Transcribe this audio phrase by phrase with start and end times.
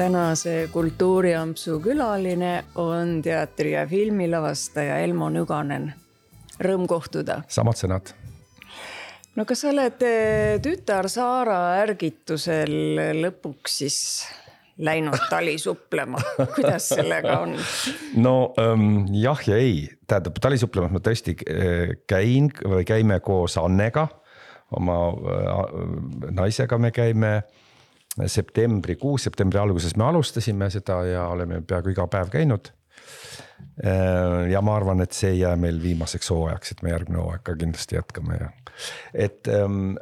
[0.00, 5.92] tänase Kultuuriampsu külaline on teatri- ja filmilavastaja Elmo Nüganen.
[6.60, 7.42] Rõõm kohtuda.
[7.48, 8.14] samad sõnad.
[9.36, 12.72] no kas sa oled eh, tütar Saara ärgitusel
[13.20, 14.00] lõpuks siis
[14.78, 16.20] läinud tali suplema,
[16.56, 17.56] kuidas sellega on?
[18.16, 24.08] no ähm, jah ja ei, tähendab talisupplemas ma tõesti äh, käin või käime koos Annega,
[24.72, 25.66] oma äh,
[26.40, 27.42] naisega me käime
[28.26, 32.72] septembrikuus, septembri alguses me alustasime seda ja oleme peaaegu iga päev käinud.
[33.84, 37.44] Äh, ja ma arvan, et see ei jää meil viimaseks hooajaks, et me järgmine hooaeg
[37.44, 38.48] ka kindlasti jätkame ja.
[39.14, 39.94] et ähm,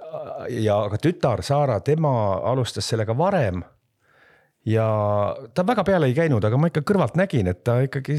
[0.50, 2.10] ja aga tütar Saara, tema
[2.50, 3.62] alustas sellega varem.
[4.66, 4.88] ja
[5.54, 8.18] ta väga peale ei käinud, aga ma ikka kõrvalt nägin, et ta ikkagi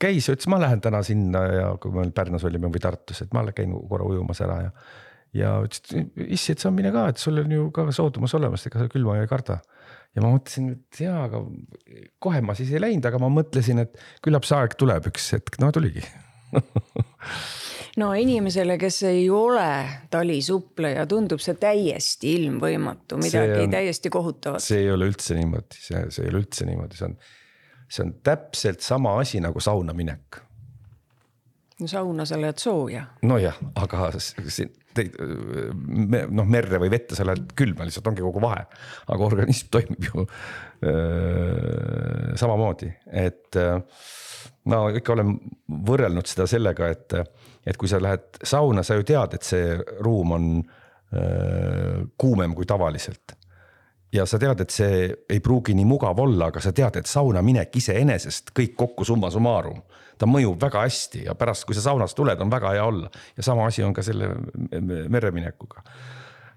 [0.00, 3.34] käis ja ütles, ma lähen täna sinna ja kui me Pärnus olime või Tartus, et
[3.34, 4.74] ma käin korra ujumas ära ja
[5.34, 8.66] ja ütles, et issi, et sa mine ka, et sul on ju ka soodumus olemas,
[8.68, 9.60] ega sa külma ei karda.
[10.14, 11.42] ja ma mõtlesin, et jaa, aga
[12.22, 15.58] kohe ma siis ei läinud, aga ma mõtlesin, et küllap see aeg tuleb üks hetk,
[15.62, 16.04] no tuligi
[18.00, 19.68] no inimesele, kes ei ole
[20.12, 24.64] talisuppleja, tundub see täiesti ilmvõimatu, midagi on, täiesti kohutavat.
[24.64, 27.18] see ei ole üldse niimoodi, see, see ei ole üldse niimoodi, see on,
[27.88, 30.42] see on täpselt sama asi nagu sauna minek.
[31.84, 33.04] No sauna sa lähed sooja.
[33.22, 38.64] nojah, aga siin noh, merre või vette sa lähed külma, lihtsalt ongi kogu vahe.
[39.10, 40.28] aga organism toimib ju öö,
[42.38, 43.58] samamoodi, et
[44.70, 45.30] ma ikka olen
[45.88, 47.16] võrrelnud seda sellega, et,
[47.66, 49.66] et kui sa lähed sauna, sa ju tead, et see
[50.04, 53.26] ruum on öö, kuumem kui tavaliselt
[54.14, 57.42] ja sa tead, et see ei pruugi nii mugav olla, aga sa tead, et sauna
[57.44, 59.82] minek iseenesest kõik kokku summa summarum.
[60.18, 63.42] ta mõjub väga hästi ja pärast, kui sa saunast tuled, on väga hea olla ja
[63.42, 64.28] sama asi on ka selle
[65.08, 65.82] mereminekuga.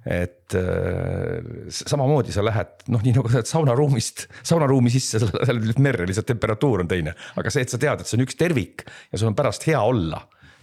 [0.05, 5.81] et äh, samamoodi sa lähed, noh, nii nagu sa lähed saunaruumist, saunaruumi sisse, sa lähed
[5.83, 8.85] merre, lihtsalt temperatuur on teine, aga see, et sa tead, et see on üks tervik
[9.11, 10.21] ja sul on pärast hea olla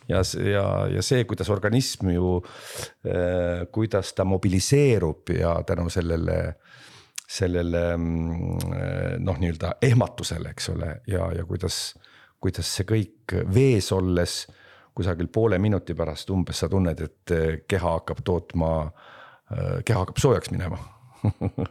[0.09, 0.22] ja,
[0.53, 2.37] ja, ja see, kuidas organism ju
[3.05, 6.55] äh,, kuidas ta mobiliseerub ja tänu sellele
[7.34, 11.78] sellele mm, noh, nii-öelda ehmatusele, eks ole, ja, ja kuidas,
[12.43, 14.45] kuidas see kõik vees olles
[14.95, 17.34] kusagil poole minuti pärast umbes sa tunned, et
[17.69, 18.73] keha hakkab tootma,
[19.83, 20.78] keha hakkab soojaks minema.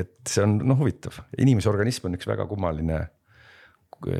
[0.00, 2.98] Et see on noh, huvitav, inimese organism on üks väga kummaline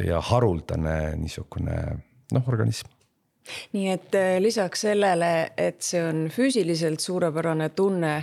[0.07, 1.75] ja haruldane niisugune
[2.33, 2.87] noh, organism
[3.77, 8.15] nii et äh, lisaks sellele, et see on füüsiliselt suurepärane tunne,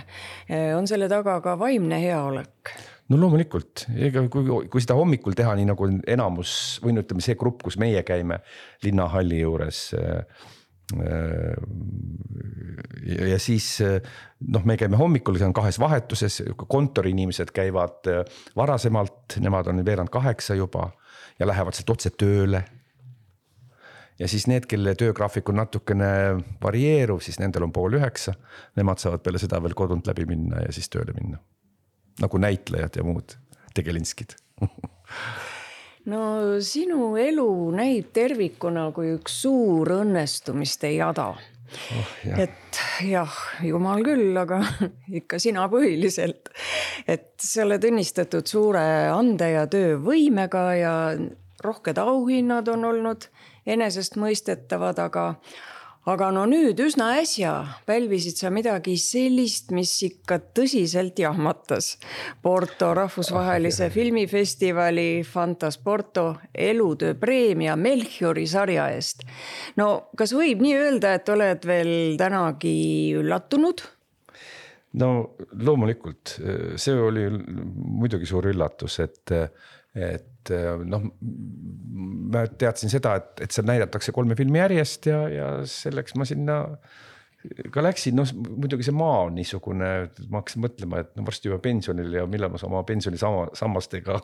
[0.50, 2.74] äh, on selle taga ka vaimne heaolek
[3.06, 7.38] no loomulikult, ega kui, kui seda hommikul teha, nii nagu enamus või no ütleme, see
[7.38, 8.40] grupp, kus meie käime
[8.82, 9.88] linnahalli juures.
[9.94, 10.44] Äh,
[13.06, 18.06] ja siis noh, me käime hommikul, see on kahes vahetuses, kontoriinimesed käivad
[18.54, 20.92] varasemalt, nemad on veerand kaheksa juba
[21.40, 22.62] ja lähevad sealt otse tööle
[24.18, 26.10] ja siis need, kelle töögraafik on natukene
[26.62, 28.36] varieeruv, siis nendel on pool üheksa.
[28.76, 31.42] Nemad saavad peale seda veel kodunt läbi minna ja siis tööle minna.
[32.20, 33.34] nagu näitlejad ja muud
[33.76, 34.32] tegelinskid
[36.12, 36.20] no
[36.64, 42.12] sinu elu näib tervikuna kui üks suur õnnestumiste jada oh,.
[42.38, 44.62] et jah, jumal küll, aga
[45.20, 46.52] ikka sina põhiliselt.
[47.06, 50.94] et sa oled õnnistatud suure ande ja töövõimega ja
[51.64, 53.28] rohked auhinnad on olnud
[53.66, 55.30] enesestmõistetavad, aga
[56.06, 57.52] aga no nüüd üsna äsja
[57.86, 61.96] pälvisid sa midagi sellist, mis ikka tõsiselt jahmatas.
[62.42, 69.26] Porto rahvusvahelise oh, filmifestivali Fantasporto elutöö preemia Melchiori sarja eest.
[69.76, 72.78] no kas võib nii öelda, et oled veel tänagi
[73.18, 73.82] üllatunud?
[74.96, 75.10] no
[75.58, 76.38] loomulikult,
[76.80, 79.34] see oli muidugi suur üllatus, et,
[79.92, 81.10] et et äh, noh,
[82.32, 86.62] ma teadsin seda, et, et seal näidatakse kolme filmi järjest ja, ja selleks ma sinna
[87.74, 89.90] ka läksin, noh muidugi see maa on niisugune,
[90.32, 94.18] ma hakkasin mõtlema, et no varsti juba pensionil ja millal ma oma pensionisammastega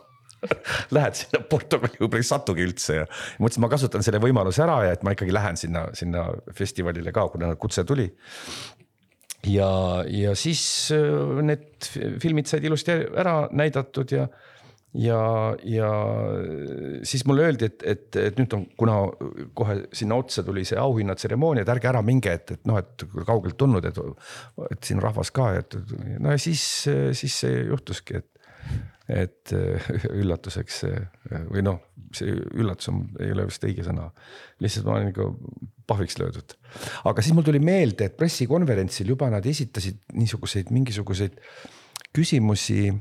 [0.96, 3.08] lähed sinna Portugali, võib-olla ei satugi üldse ja.
[3.42, 6.26] mõtlesin, ma kasutan selle võimaluse ära ja et ma ikkagi lähen sinna, sinna
[6.56, 8.08] festivalile ka, kuna kutse tuli.
[9.46, 9.70] ja,
[10.08, 10.64] ja siis
[10.96, 11.92] äh, need
[12.22, 14.26] filmid said ilusti ära näidatud ja
[14.94, 15.20] ja,
[15.64, 15.90] ja
[17.02, 18.98] siis mulle öeldi, et, et, et nüüd on, kuna
[19.56, 23.56] kohe sinna otsa tuli see auhinnatseremoonia, et ärge ära minge, et, et noh, et kaugelt
[23.60, 24.02] tulnud, et,
[24.68, 25.78] et siin rahvas ka, et
[26.20, 26.64] no ja siis,
[27.18, 28.28] siis see juhtuski, et
[29.12, 29.50] et
[30.22, 30.76] üllatuseks
[31.50, 31.80] või noh,
[32.14, 34.06] see üllatus on, ei ole vist õige sõna.
[34.62, 35.26] lihtsalt ma olen ikka
[35.90, 36.54] pahviks löödud.
[37.10, 41.40] aga siis mul tuli meelde, et pressikonverentsil juba nad esitasid niisuguseid mingisuguseid
[42.14, 42.92] küsimusi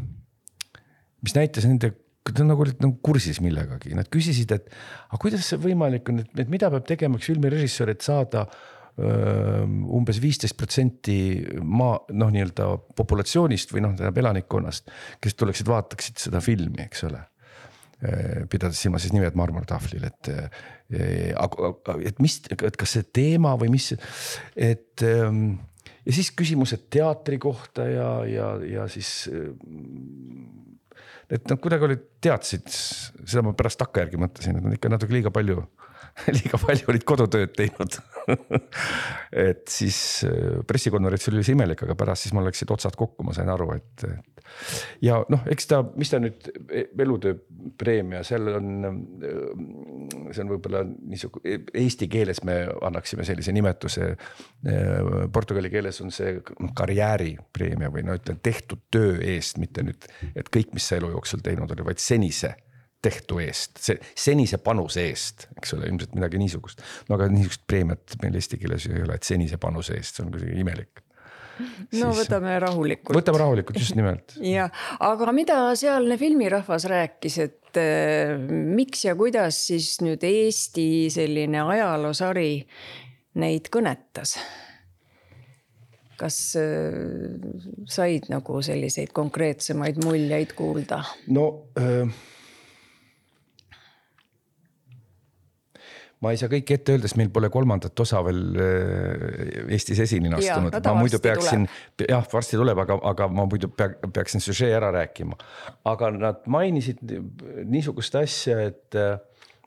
[1.21, 1.93] mis näitas nende
[2.29, 4.67] ta nagu olid nagu kursis millegagi, nad küsisid, et
[5.09, 9.63] aga kuidas see võimalik on, et, mida peab tegema üks filmirežissöör, et saada öö,
[9.97, 11.17] umbes viisteist protsenti
[11.65, 17.25] maa noh, nii-öelda populatsioonist või noh, tähendab elanikkonnast, kes tuleksid, vaataksid seda filmi, eks ole.
[18.49, 20.29] Pidades silmas siis nimed marmortahvlil, et
[20.91, 23.91] et mis, et kas see teema või mis,
[24.57, 29.29] et ja siis küsimused teatri kohta ja, ja, ja siis
[31.31, 35.31] et nad kuidagi olid, teadsid, seda ma pärast takkajärgi mõtlesin, et nad ikka natuke liiga
[35.33, 35.63] palju,
[36.37, 37.97] liiga palju olid kodutööd teinud
[39.49, 39.97] et siis
[40.27, 43.69] äh, pressikonverentsil oli see imelik, aga pärast siis mul läksid otsad kokku, ma sain aru,
[43.77, 44.81] et, et.
[45.05, 49.37] ja noh, eks ta, mis ta nüüd elutööpreemia, seal on, äh,
[50.31, 54.11] see on võib-olla niisugune, eesti keeles me annaksime sellise nimetuse.
[54.11, 56.37] Äh, portugali keeles on see
[56.77, 61.43] karjääripreemia või no ütlen tehtud töö eest, mitte nüüd, et kõik, mis sa elu jooksul
[61.45, 62.55] teinud oled, vaid senise
[63.01, 66.83] tehtu eest, see senise panuse eest, eks ole, ilmselt midagi niisugust.
[67.09, 70.25] no aga niisugust preemiat meil eesti keeles ju ei ole, et senise panuse eest, see
[70.25, 71.01] on kuidagi imelik.
[71.97, 73.17] no siis, võtame rahulikult.
[73.17, 74.37] võtame rahulikult, just nimelt.
[74.55, 74.69] ja,
[75.01, 82.51] aga mida sealne filmirahvas rääkis, et äh, miks ja kuidas siis nüüd Eesti selline ajaloosari
[83.41, 84.37] neid kõnetas?
[86.21, 86.93] kas äh,
[87.89, 91.01] said nagu selliseid konkreetsemaid muljeid kuulda?
[91.33, 91.47] no
[91.81, 92.05] äh
[96.21, 100.29] ma ei saa kõike ette öelda, sest meil pole kolmandat osa veel äh, Eestis esile
[100.37, 100.77] astunud.
[100.85, 101.65] ma muidu peaksin,
[102.05, 105.39] jah, varsti tuleb, aga, aga ma muidu pea, peaksin süžee ära rääkima.
[105.89, 107.01] aga nad mainisid
[107.65, 109.17] niisugust asja, et äh,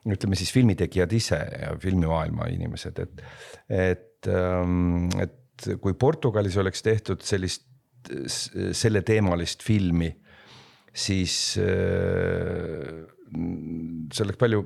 [0.05, 3.23] ütleme siis filmitegijad ise ja filmimaailma inimesed, et,
[3.67, 7.65] et, ähm, et kui Portugalis oleks tehtud sellist,
[8.05, 10.11] selleteemalist filmi,
[10.95, 13.01] siis äh,
[14.13, 14.61] see oleks palju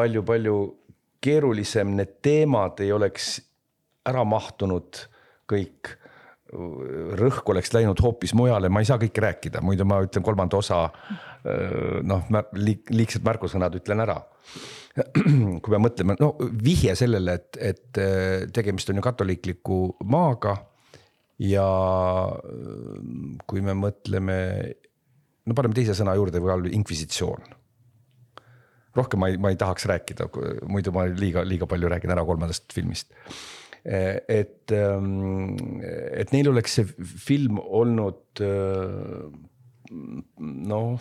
[0.00, 0.58] palju-palju
[1.20, 3.38] keerulisem, need teemad ei oleks
[4.08, 5.06] ära mahtunud
[5.50, 5.96] kõik.
[7.20, 10.88] rõhk oleks läinud hoopis mujale, ma ei saa kõike rääkida, muidu ma ütlen kolmanda osa.
[12.02, 12.24] noh,
[12.58, 14.18] liig-, liigsed märgusõnad ütlen ära.
[15.62, 18.00] kui me mõtleme, no vihje sellele, et, et
[18.52, 19.78] tegemist on ju katoliikliku
[20.10, 20.56] maaga.
[21.38, 21.68] ja
[23.46, 24.36] kui me mõtleme,
[25.46, 27.59] no paneme teise sõna juurde, või inkvisitsioon
[28.96, 30.28] rohkem ma ei, ma ei tahaks rääkida,
[30.70, 33.12] muidu ma liiga, liiga palju räägin ära kolmandast filmist.
[33.80, 38.42] et, et neil oleks see film olnud
[40.70, 40.98] noh,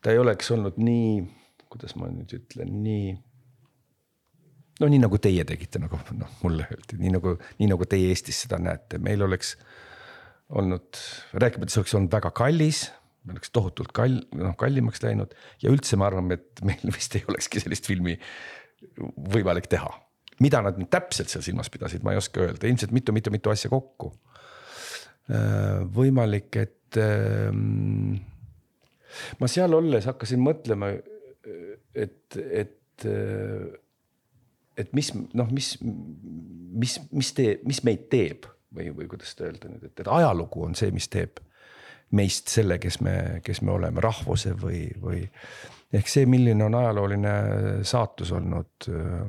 [0.00, 1.18] ta ei oleks olnud nii,
[1.70, 3.12] kuidas ma nüüd ütlen, nii
[4.80, 8.40] no nii nagu teie tegite, nagu noh, mulle öeldi, nii nagu, nii nagu teie Eestis
[8.46, 9.54] seda näete, meil oleks
[10.56, 10.98] olnud,
[11.36, 12.86] rääkimata, see oleks olnud väga kallis
[13.24, 17.26] me oleks tohutult kall-, noh kallimaks läinud ja üldse me arvame, et meil vist ei
[17.28, 18.16] olekski sellist filmi
[19.34, 19.90] võimalik teha.
[20.40, 24.14] mida nad nüüd täpselt seal silmas pidasid, ma ei oska öelda, ilmselt mitu-mitu-mitu asja kokku.
[25.28, 28.14] Äh, võimalik, et ähm,
[29.36, 30.94] ma seal olles hakkasin mõtlema,
[31.94, 33.06] et, et,
[34.80, 39.70] et mis noh, mis, mis, mis tee, mis meid teeb või, või kuidas seda öelda
[39.74, 41.42] nüüd, et, et ajalugu on see, mis teeb
[42.16, 43.14] meist selle, kes me,
[43.44, 45.22] kes me oleme, rahvuse või, või
[45.94, 47.34] ehk see, milline on ajalooline
[47.86, 49.22] saatus olnud äh,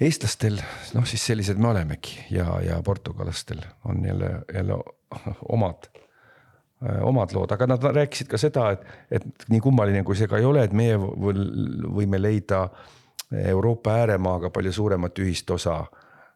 [0.00, 0.58] eestlastel,
[0.94, 4.80] noh siis sellised me olemegi ja, ja portugallastel on jälle, jälle
[5.48, 8.86] omad, äh, omad lood, aga nad rääkisid ka seda, et,
[9.20, 12.66] et nii kummaline, kui see ka ei ole, et meie võime leida
[13.28, 15.84] Euroopa ääremaaga palju suuremat ühist osa.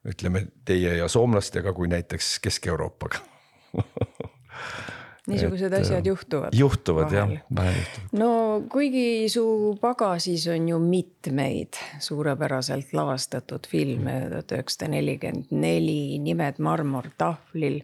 [0.03, 3.32] ütleme teie ja soomlastega kui näiteks Kesk-Euroopaga
[5.31, 6.55] niisugused et, asjad juhtuvad.
[6.57, 7.35] juhtuvad vahel.
[7.37, 8.15] jah, vahel juhtuvad.
[8.19, 8.31] no
[8.73, 9.45] kuigi su
[9.81, 17.81] pagasis on ju mitmeid suurepäraselt lavastatud filme, tuhat üheksasada nelikümmend neli, Nimed marmortahvlil.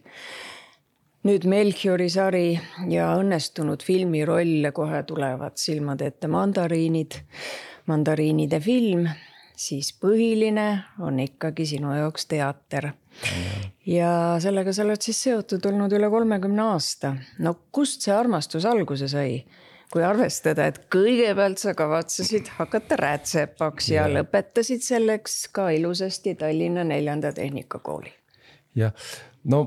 [1.29, 2.59] nüüd Melchiori sari
[2.91, 7.21] ja õnnestunud filmirolle kohe tulevad silmade ette mandariinid,
[7.87, 9.09] mandariinide film
[9.59, 10.67] siis põhiline
[11.03, 12.93] on ikkagi sinu jaoks teater.
[13.85, 14.11] Ja
[14.41, 17.15] sellega sa oled siis seotud olnud üle kolmekümne aasta.
[17.39, 19.43] no kust see armastus alguse sai?
[19.89, 26.83] kui arvestada, et kõigepealt sa kavatsesid hakata räätsepaks ja, ja lõpetasid selleks ka ilusasti Tallinna
[26.85, 28.13] Neljanda Tehnikakooli.
[28.77, 28.93] jah,
[29.49, 29.63] no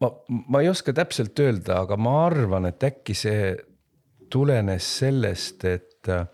[0.00, 3.56] ma, ma ei oska täpselt öelda, aga ma arvan, et äkki see
[4.30, 6.28] tulenes sellest, et äh,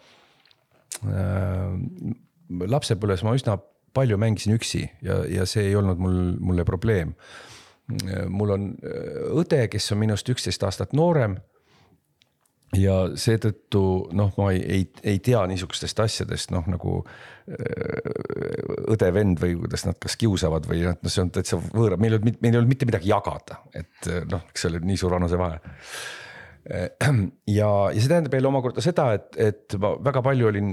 [2.75, 3.57] lapsepõlves ma üsna
[3.95, 7.15] palju mängisin üksi ja, ja see ei olnud mul, mulle probleem.
[8.33, 8.71] mul on
[9.37, 11.37] õde, kes on minust üksteist aastat noorem
[12.79, 13.83] ja seetõttu
[14.17, 18.11] noh, ma ei, ei, ei tea niisugustest asjadest noh, nagu äh,
[18.95, 22.43] õde-vend või kuidas nad kas kiusavad või noh, see on täitsa võõra, meil ei olnud,
[22.43, 25.61] meil ei olnud mitte midagi jagada, et äh, noh, eks oli nii suur vanusevahe.
[26.71, 26.89] Äh,
[27.47, 30.73] ja, ja see tähendab jälle omakorda seda, et, et ma väga palju olin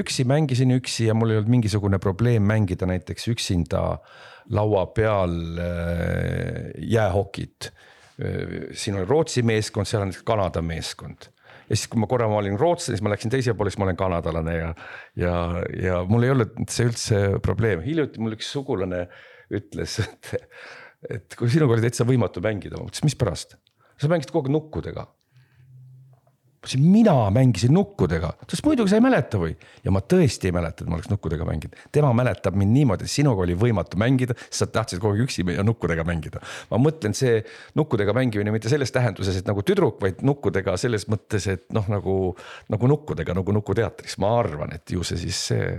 [0.00, 3.84] üksi, mängisin üksi ja mul ei olnud mingisugune probleem mängida näiteks üksinda
[4.52, 5.32] laua peal
[6.90, 7.70] jäähokit.
[8.76, 11.30] Siin oli Rootsi meeskond, seal on Kanada meeskond.
[11.70, 13.86] Ja siis, kui ma korra ma olin rootslane, siis ma läksin teisele poole, siis ma
[13.86, 14.70] olen kanadalane ja,
[15.22, 15.34] ja,
[15.78, 19.04] ja mul ei olnud see üldse probleem, hiljuti mul üks sugulane
[19.54, 20.32] ütles, et,
[21.06, 23.54] et kui sinuga oli täitsa võimatu mängida, ma mõtlesin, mispärast,
[23.94, 25.06] sa mängisid kogu aeg nukkudega
[26.60, 29.54] ütlesin, mina mängisin nukkudega, ta ütles muidugi sa ei mäleta või?
[29.84, 31.76] ja ma tõesti ei mäleta, et ma oleks nukkudega mänginud.
[31.92, 36.04] tema mäletab mind niimoodi, sinuga oli võimatu mängida, sa tahtsid kogu aeg üksi ja nukkudega
[36.04, 36.42] mängida.
[36.70, 37.40] ma mõtlen, see
[37.78, 42.18] nukkudega mängimine mitte selles tähenduses, et nagu tüdruk, vaid nukkudega selles mõttes, et noh, nagu,
[42.68, 45.72] nagu nukkudega nagu Nukuteatris, ma arvan, et ju see siis see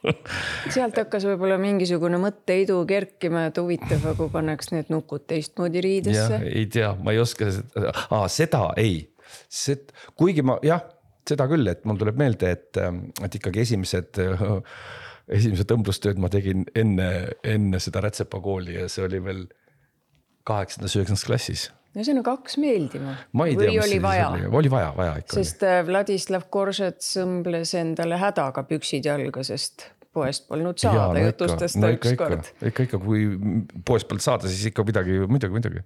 [0.74, 6.40] sealt hakkas võib-olla mingisugune mõtteidu kerkima, et huvitav, kui pannaks need nukud teistmoodi riidesse.
[6.48, 9.09] ei tea, ma ei oska seda ah,, seda ei
[9.48, 9.78] see,
[10.18, 10.82] kuigi ma jah,
[11.28, 12.80] seda küll, et mul tuleb meelde, et,
[13.24, 14.18] et ikkagi esimesed
[15.30, 17.10] esimesed õmblustööd ma tegin enne,
[17.46, 19.44] enne seda Rätsepa kooli ja see oli veel
[20.48, 21.68] kaheksandas, üheksandas klassis.
[21.94, 23.16] ühesõnaga hakkas meeldima.
[23.34, 24.28] või tea, oli vaja?
[24.48, 25.38] oli vaja, vaja ikka.
[25.38, 25.72] sest oli.
[25.72, 31.84] Äh, Vladislav Koržets õmbles endale hädaga püksid jalga, sest poest polnud saada, no jutustas ta
[31.84, 32.54] no ükskord.
[32.66, 33.28] ikka, ikka, kui
[33.86, 35.84] poest polnud saada, siis ikka midagi, muidugi, muidugi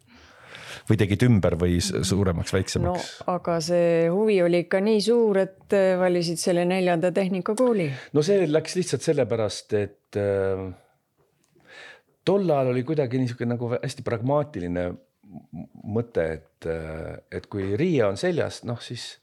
[0.88, 3.10] või tegid ümber või suuremaks, väiksemaks?
[3.24, 7.88] no aga see huvi oli ikka nii suur, et äh, valisid selle neljanda tehnikakooli.
[8.12, 10.64] no see läks lihtsalt sellepärast, et äh,
[12.24, 14.88] tol ajal oli kuidagi niisugune nagu hästi pragmaatiline
[15.94, 19.14] mõte, et, äh, et kui Riia on seljas, noh siis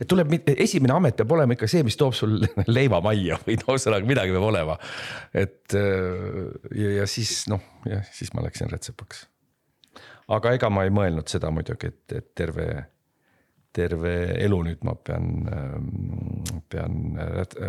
[0.00, 2.40] et tuleb, esimene amet peab olema ikka see, mis toob sul
[2.76, 4.80] leiva majja või no ühesõnaga midagi peab olema.
[5.36, 9.26] et äh, ja, ja siis noh, ja siis ma läksin rätsepaks
[10.28, 12.68] aga ega ma ei mõelnud seda muidugi, et, et terve,
[13.74, 14.14] terve
[14.44, 15.90] elu nüüd ma pean, ähm,
[16.70, 17.18] pean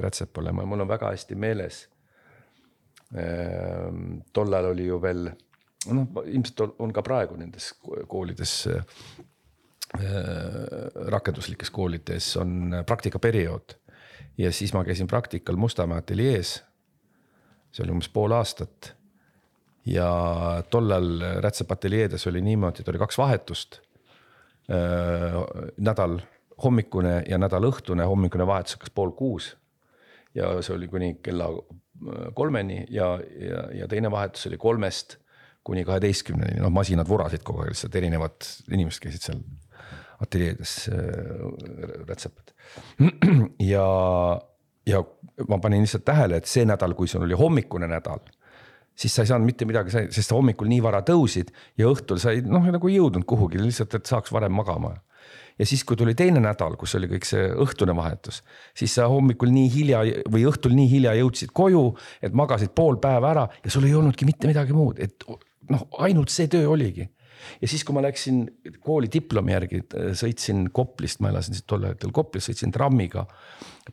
[0.05, 1.85] rätsep olema ja mul on väga hästi meeles.
[3.15, 5.29] Ähm, tollal oli ju veel,
[5.93, 7.73] noh, ilmselt on ka praegu nendes
[8.09, 8.83] koolides äh,
[11.13, 13.77] rakenduslikes koolides on praktikaperiood
[14.37, 16.63] ja siis ma käisin praktikal Mustamäe ateljees.
[17.71, 18.94] see oli umbes pool aastat
[19.85, 23.81] ja tollal rätsepateljeedes oli niimoodi, et oli kaks vahetust.
[25.77, 26.19] nädal
[26.63, 29.57] hommikune ja nädal õhtune, hommikune vahetus hakkas pool kuus.
[30.35, 31.47] ja see oli kuni kella
[32.33, 35.17] kolmeni ja, ja, ja teine vahetus oli kolmest
[35.63, 39.39] kuni kaheteistkümneni, noh, masinad vurasid kogu aeg, lihtsalt erinevad inimesed käisid seal
[40.21, 40.73] ateljeedes
[42.09, 42.51] rätsepad.
[43.73, 43.85] ja,
[44.85, 45.01] ja
[45.49, 48.21] ma panin lihtsalt tähele, et see nädal, kui sul oli hommikune nädal
[48.95, 52.33] siis sa ei saanud mitte midagi, sest sa hommikul nii vara tõusid ja õhtul sa
[52.35, 54.95] ei noh, nagu ei jõudnud kuhugi lihtsalt, et saaks varem magama.
[55.59, 58.41] ja siis, kui tuli teine nädal, kus oli kõik see õhtune vahetus,
[58.75, 61.85] siis sa hommikul nii hilja või õhtul nii hilja jõudsid koju,
[62.21, 65.23] et magasid pool päeva ära ja sul ei olnudki mitte midagi muud, et
[65.69, 67.07] noh, ainult see töö oligi
[67.61, 68.43] ja siis, kui ma läksin
[68.83, 69.81] kooli diplomi järgi,
[70.17, 73.25] sõitsin Koplist, ma elasin tol hetkel Koplis, sõitsin trammiga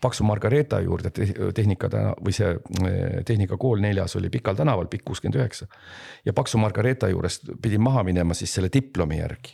[0.00, 1.10] Paksu Margareeta juurde
[1.54, 5.66] tehnika tänav või see eh, tehnikakool neljas oli Pikal tänaval, pikk kuuskümmend üheksa.
[6.24, 9.52] ja Paksu Margareeta juurest pidin maha minema siis selle diplomi järgi.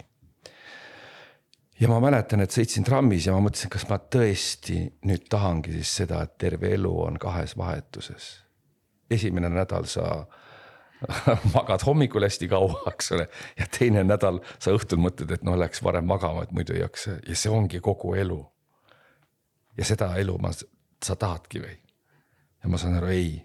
[1.81, 5.97] ja ma mäletan, et sõitsin trammis ja ma mõtlesin, kas ma tõesti nüüd tahangi siis
[6.03, 8.45] seda, et terve elu on kahes vahetuses.
[9.11, 10.27] esimene nädal sa
[11.57, 13.29] magad hommikul hästi kaua, eks ole,
[13.59, 17.19] ja teine nädal sa õhtul mõtled, et noh, läheks varem magama, et muidu ei jaksa
[17.23, 18.39] ja see ongi kogu elu.
[19.79, 20.51] ja seda elu ma,
[21.05, 21.77] sa tahadki või?
[22.63, 23.37] ja ma saan aru, ei,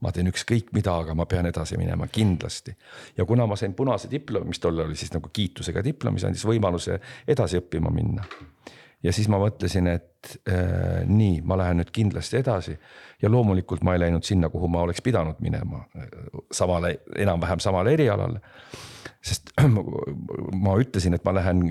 [0.00, 2.76] ma teen ükskõik mida, aga ma pean edasi minema kindlasti.
[3.16, 6.46] ja kuna ma sain punase diplomi, mis tollal oli siis nagu kiitusega diplom, mis andis
[6.46, 8.24] võimaluse edasi õppima minna
[9.04, 12.76] ja siis ma mõtlesin, et äh, nii, ma lähen nüüd kindlasti edasi.
[13.22, 15.84] Ja loomulikult ma ei läinud sinna, kuhu ma oleks pidanud minema
[16.52, 18.42] samale, enam-vähem samale erialale.
[19.26, 19.50] sest
[20.64, 21.62] ma ütlesin, et ma lähen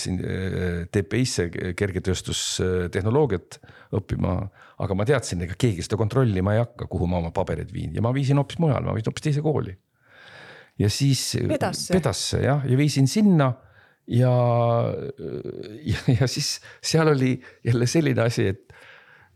[0.00, 3.58] siin äh, TPI-sse kergetööstustehnoloogiat
[3.94, 4.36] õppima,
[4.84, 7.92] aga ma teadsin, ega keegi seda kontrollima ei hakka, kuhu ma oma paberid viin.
[7.94, 9.76] Ja ma viisin hoopis mujale, ma viisin hoopis teise kooli.
[10.78, 13.52] ja siis pedasse, pedasse jah, ja viisin sinna
[14.10, 14.34] ja,
[15.92, 18.76] ja, ja siis seal oli jälle selline asi, et,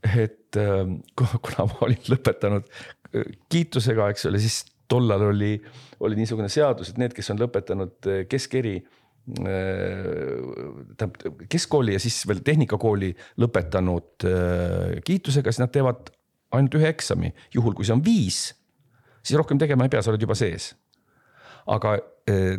[0.04, 5.56] et ähm, kuna ma olin lõpetanud äh, kiitusega, eks ole, siis tollal oli,
[6.00, 8.78] oli niisugune seadus, et need, kes on lõpetanud keskeri
[9.28, 11.18] tähendab
[11.52, 13.10] keskkooli ja siis veel tehnikakooli
[13.42, 14.24] lõpetanud
[15.04, 16.08] kiitusega, siis nad teevad
[16.56, 18.40] ainult ühe eksami, juhul kui see on viis,
[19.20, 20.72] siis rohkem tegema ei pea, sa oled juba sees.
[21.68, 21.96] Aga,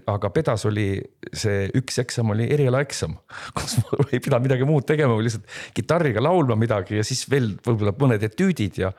[0.09, 0.89] aga pedas oli
[1.33, 3.15] see üks eksam oli erialaeksam,
[3.57, 7.53] kus ma ei pidanud midagi muud tegema, või lihtsalt kitarriga laulma midagi ja siis veel
[7.65, 8.93] võib-olla mõned etüüdid ja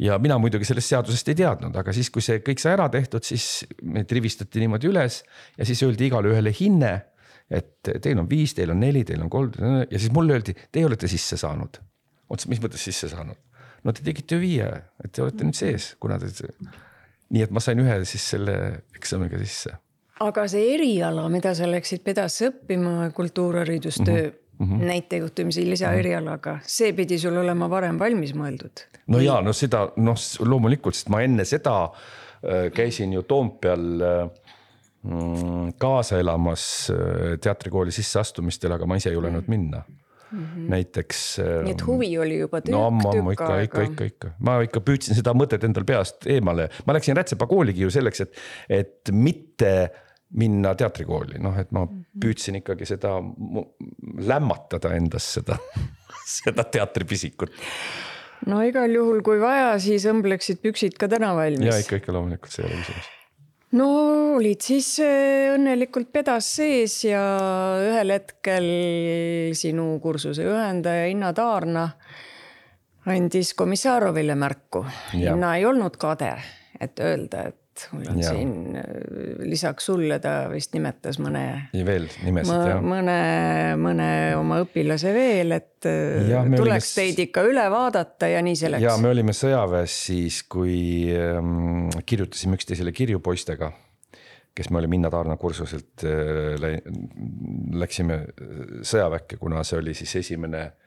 [0.00, 3.24] ja mina muidugi sellest seadusest ei teadnud, aga siis, kui see kõik sai ära tehtud,
[3.26, 5.20] siis meid rivistati niimoodi üles
[5.58, 6.94] ja siis öeldi igale ühele hinne.
[7.50, 9.52] et teil on viis, teil on neli, teil on kolm
[9.90, 11.80] ja siis mulle öeldi, teie olete sisse saanud.
[12.30, 13.36] mõtlesin, mis mõttes sisse saanud?
[13.84, 14.70] no te tegite ju viie,
[15.04, 16.30] et te olete nüüd sees, kuna te.
[17.30, 18.56] Nii et ma sain ühe siis selle
[18.96, 19.76] eksamiga sisse.
[20.20, 24.28] aga see eriala, mida sa läksid pedasse õppima, kultuurharidustöö mm.
[24.28, 24.84] -hmm mm -hmm.
[24.84, 28.84] näitejuhtimise lisaerialaga, see pidi sul olema varem valmis mõeldud.
[29.06, 34.30] no ja no seda noh, loomulikult, sest ma enne seda äh, käisin ju Toompeal äh,
[35.02, 39.50] mm, kaasa elamas äh, teatrikooli sisseastumistel, aga ma ise ei julenud mm.
[39.50, 39.99] minna Mm
[40.32, 40.68] -hmm.
[40.72, 41.22] näiteks.
[41.66, 44.82] nii et huvi oli juba tükk, no ammu, ammu ikka, ikka, ikka, ikka, ma ikka
[44.84, 48.40] püüdsin seda mõtet endal peast eemale, ma läksin Rätsepa kooligi ju selleks, et,
[48.80, 49.74] et mitte
[50.38, 52.04] minna teatrikooli, noh, et ma mhm.
[52.22, 53.16] püüdsin ikkagi seda
[54.30, 55.58] lämmatada endas seda
[56.38, 57.54] seda teatripisikut.
[58.46, 61.66] no igal juhul, kui vaja, siis õmbleksid püksid ka täna valmis.
[61.66, 63.16] ja ikka, ikka loomulikult, see ei ole küsimus.
[63.78, 63.88] No
[64.38, 67.22] olid siis äh, õnnelikult pedas sees ja
[67.84, 68.66] ühel hetkel
[69.58, 71.86] sinu kursuse juhendaja Inna Taarna
[73.10, 74.84] andis Komissarovile märku.
[75.18, 76.34] Inna ei olnud kade,
[76.80, 77.59] et öelda, et
[77.90, 78.30] ja.
[78.32, 78.84] siin äh,
[79.46, 81.44] lisaks sulle ta vist nimetas mõne.
[81.76, 82.82] ja veel nimesid mõ, jah.
[82.84, 83.18] mõne,
[83.80, 84.08] mõne
[84.38, 86.96] oma õpilase veel, et äh, ja, tuleks olime...
[86.96, 88.86] teid ikka üle vaadata ja nii see läks.
[88.88, 90.80] ja me olime sõjaväes siis, kui
[91.14, 93.72] ähm, kirjutasime üksteisele kirju poistega
[94.56, 96.80] kes me olime Inna Taarna kursuselt äh,,
[97.80, 98.22] läksime
[98.84, 100.79] sõjaväkke, kuna see oli siis esimene äh,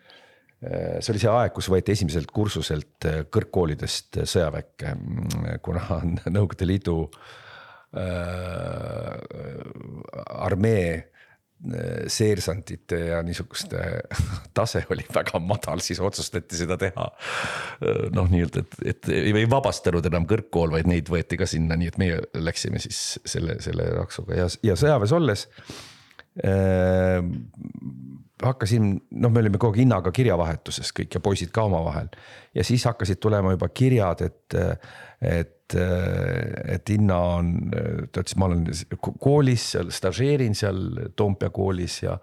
[0.64, 5.82] see oli see aeg, kus võeti esimeselt kursuselt äh, kõrgkoolidest äh, sõjaväkke, mm, kuna
[6.36, 6.98] Nõukogude Liidu
[7.98, 9.18] äh,
[10.48, 13.84] armee äh, seersantite ja niisuguste
[14.58, 17.10] tase oli väga madal, siis otsustati seda teha.
[18.16, 22.00] noh, nii-öelda, et, et ei vabastanud enam kõrgkool, vaid neid võeti ka sinna, nii et
[22.02, 25.50] meie läksime siis selle, selle raksuga ja, ja sõjaväes olles
[26.40, 27.20] äh,
[28.46, 32.10] hakkasin, noh, me olime kogu aeg hinnaga kirjavahetuses kõik ja poisid ka omavahel.
[32.56, 34.58] ja siis hakkasid tulema juba kirjad, et,
[35.22, 35.76] et,
[36.76, 37.54] et Inna on,
[38.12, 38.66] ta ütles, ma olen
[39.20, 40.84] koolis seal, stažeerin seal
[41.16, 42.18] Toompea koolis ja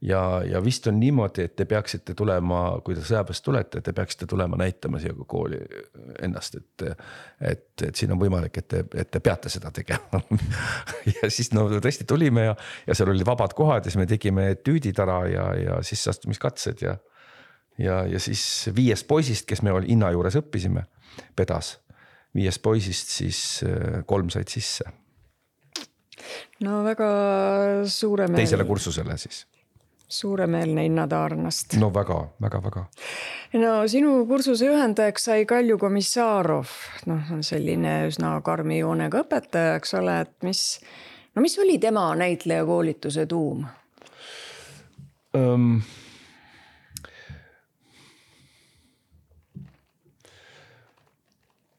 [0.00, 4.26] ja, ja vist on niimoodi, et te peaksite tulema, kui te sõjaväest tulete, te peaksite
[4.28, 5.60] tulema näitama siia kooli
[6.22, 6.84] ennast, et.
[7.40, 10.20] et, et siin on võimalik, et te, et te peate seda tegema
[11.14, 12.54] ja siis no tõesti tulime ja,
[12.86, 16.96] ja seal olid vabad kohad ja siis me tegime etüüdid ära ja, ja sisseastumiskatsed ja.
[17.78, 18.44] ja, ja siis
[18.76, 20.86] viiest poisist, kes me Inna juures õppisime,
[21.36, 21.76] pedas,
[22.36, 24.88] viiest poisist siis äh, kolm said sisse
[26.64, 27.10] no väga
[27.88, 28.40] suuremeelne.
[28.40, 29.44] teisele kursusele siis
[30.08, 31.74] suuremeelne hinnataarnast.
[31.80, 32.84] no väga, väga, väga.
[33.52, 39.94] no sinu kursuse juhendajaks sai Kalju Komissarov, noh, on selline üsna karmi joonega õpetaja, eks
[39.98, 40.62] ole, et mis,
[41.34, 43.66] no mis oli tema näitlejakoolituse tuum
[45.34, 45.80] um...?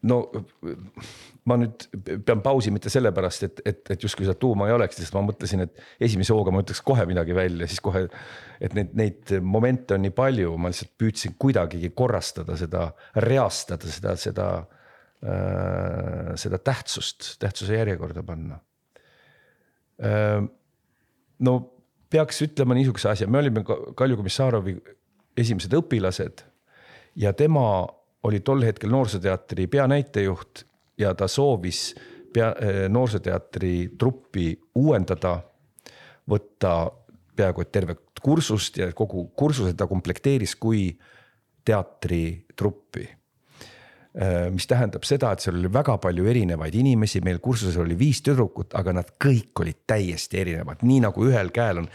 [0.08, 0.32] no
[1.48, 1.86] ma nüüd
[2.28, 5.64] pean pausi mitte sellepärast, et, et, et justkui seda tuuma ei oleks, sest ma mõtlesin,
[5.64, 8.06] et esimese hooga ma ütleks kohe midagi välja, siis kohe.
[8.64, 12.90] et neid, neid momente on nii palju, ma lihtsalt püüdsin kuidagigi korrastada seda,
[13.24, 14.50] reastada seda, seda
[15.24, 18.60] äh,, seda tähtsust, tähtsuse järjekorda panna
[20.04, 20.44] äh,.
[21.40, 21.58] no
[22.12, 24.78] peaks ütlema niisuguse asja, me olime Kalju Komissarovi
[25.38, 26.44] esimesed õpilased
[27.20, 27.86] ja tema
[28.28, 30.66] oli tol hetkel Noorsooteatri peanäitejuht
[30.98, 31.96] ja ta soovis
[32.34, 35.38] pea, eh, noorsooteatri truppi uuendada,
[36.28, 36.74] võtta
[37.38, 40.90] peaaegu et tervet kursust ja kogu kursuse ta komplekteeris kui
[41.68, 47.98] teatritruppi eh, mis tähendab seda, et seal oli väga palju erinevaid inimesi, meil kursusel oli
[48.00, 51.92] viis tüdrukut, aga nad kõik olid täiesti erinevad, nii nagu ühel käel on,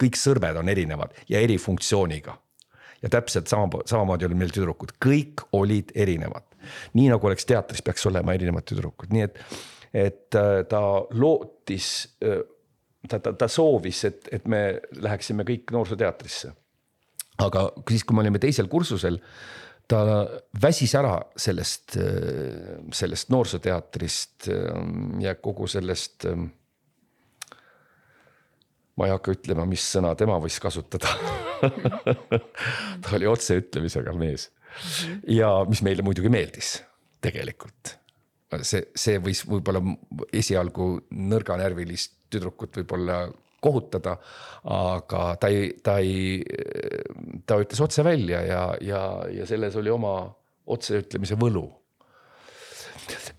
[0.00, 2.38] kõik sõrmed on erinevad ja eri funktsiooniga.
[3.02, 6.51] ja täpselt sama, samamoodi oli meil tüdrukud, kõik olid erinevad
[6.98, 9.40] nii nagu oleks teatris, peaks olema erinevad tüdrukud, nii et,
[10.04, 10.82] et äh, ta
[11.18, 11.88] lootis,
[12.24, 12.42] äh,
[13.08, 14.62] ta, ta, ta soovis, et, et me
[15.02, 16.52] läheksime kõik noorsooteatrisse.
[17.42, 19.18] aga siis, kui me olime teisel kursusel,
[19.88, 20.02] ta
[20.62, 21.96] väsis ära sellest,
[22.94, 24.48] sellest noorsooteatrist
[25.20, 26.28] ja kogu sellest.
[28.96, 31.10] ma ei hakka ütlema, mis sõna tema võis kasutada
[33.02, 34.50] ta oli otseütlemisega mees
[35.28, 36.78] ja mis meile muidugi meeldis
[37.22, 37.96] tegelikult.
[38.62, 39.80] see, see võis võib-olla
[40.32, 43.24] esialgu nõrganärvilist tüdrukut võib-olla
[43.62, 44.16] kohutada.
[44.64, 46.42] aga ta ei, ta ei,
[47.46, 50.16] ta ütles otse välja ja, ja, ja selles oli oma
[50.66, 51.64] otseütlemise võlu.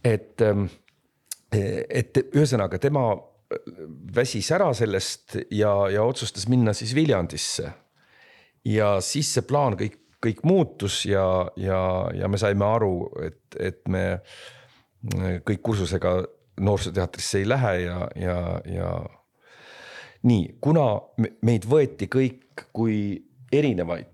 [0.04, 0.42] et,
[1.54, 3.06] et ühesõnaga tema
[4.16, 7.72] väsis ära sellest ja, ja otsustas minna siis Viljandisse.
[8.66, 11.26] ja siis see plaan kõik, kõik muutus ja,
[11.60, 11.82] ja,
[12.16, 12.94] ja me saime aru,
[13.26, 14.06] et, et me
[15.44, 16.16] kõik kursusega
[16.64, 18.38] noorsooteatrisse ei lähe ja, ja,
[18.70, 18.90] ja
[20.30, 20.86] nii, kuna
[21.44, 22.98] meid võeti kõik kui
[23.52, 24.14] erinevaid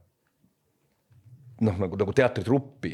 [1.65, 2.93] noh, nagu, nagu teatritruppi,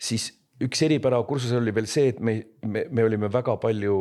[0.00, 0.28] siis
[0.64, 3.98] üks eripära kursusel oli veel see, et me, me, me olime väga palju,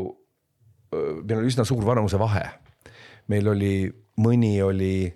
[0.94, 2.46] meil oli üsna suur vanusevahe.
[3.32, 3.88] meil oli,
[4.20, 5.08] mõni oli,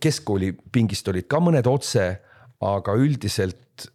[0.00, 2.06] keskkooli pingist olid ka mõned otse,
[2.64, 3.88] aga üldiselt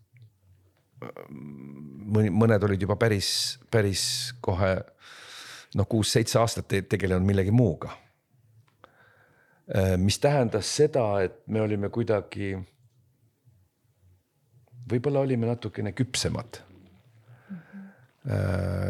[2.12, 4.04] mõni, mõned olid juba päris, päris
[4.44, 4.76] kohe
[5.76, 7.94] noh, kuus-seitse aastat tegelenud millegi muuga.
[9.98, 12.52] Mis tähendas seda, et me olime kuidagi,
[14.92, 16.60] võib-olla olime natukene küpsemad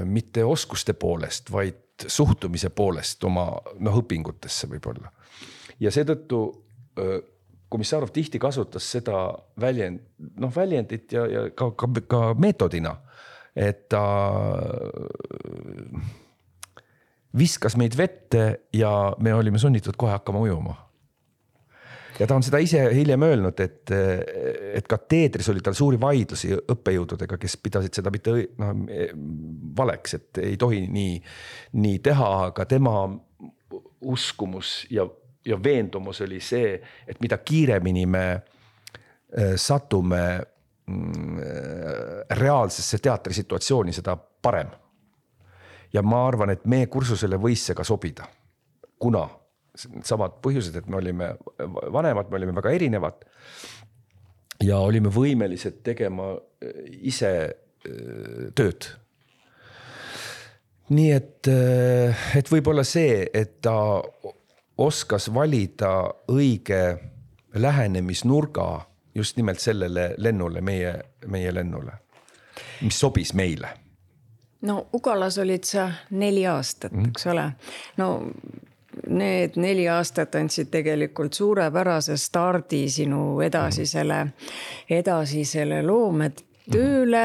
[0.10, 3.46] mitte oskuste poolest, vaid suhtumise poolest oma
[3.80, 5.12] noh, õpingutesse võib-olla.
[5.82, 6.42] Ja seetõttu
[7.72, 10.02] Komissarov tihti kasutas seda väljend,
[10.44, 12.98] noh väljendit ja, ja ka, ka, ka meetodina,
[13.56, 14.02] et ta
[17.40, 18.44] viskas meid vette
[18.76, 18.92] ja
[19.24, 20.76] me olime sunnitud kohe hakkama ujuma.
[22.20, 23.96] ja ta on seda ise hiljem öelnud, et,
[24.76, 28.84] et kateedris oli tal suuri vaidlusi õppejõududega, kes pidasid seda mitte noh
[29.80, 31.16] valeks, et ei tohi nii,
[31.80, 33.08] nii teha, aga tema
[34.02, 35.08] uskumus ja,
[35.46, 36.76] ja veendumus oli see,
[37.08, 40.24] et mida kiiremini me äh, satume
[40.86, 41.40] mm,
[42.38, 44.70] reaalsesse teatrisituatsiooni, seda parem
[45.94, 48.28] ja ma arvan, et meie kursusele võis see ka sobida,
[49.02, 49.26] kuna
[49.76, 51.32] samad põhjused, et me olime
[51.94, 53.28] vanemad, me olime väga erinevad.
[54.62, 58.90] ja olime võimelised tegema äh, ise äh, tööd.
[60.90, 64.04] nii et, äh, et võib-olla see, et ta
[64.82, 65.92] oskas valida
[66.32, 66.82] õige
[67.54, 68.68] lähenemisnurga
[69.16, 70.96] just nimelt sellele lennule, meie,
[71.28, 71.94] meie lennule,
[72.82, 73.76] mis sobis meile
[74.62, 77.46] no Ugalas olid sa neli aastat mm., eks ole.
[77.98, 78.10] no
[79.08, 84.26] need neli aastat andsid tegelikult suurepärase stardi sinu edasisele,
[84.90, 87.24] edasisele loometööle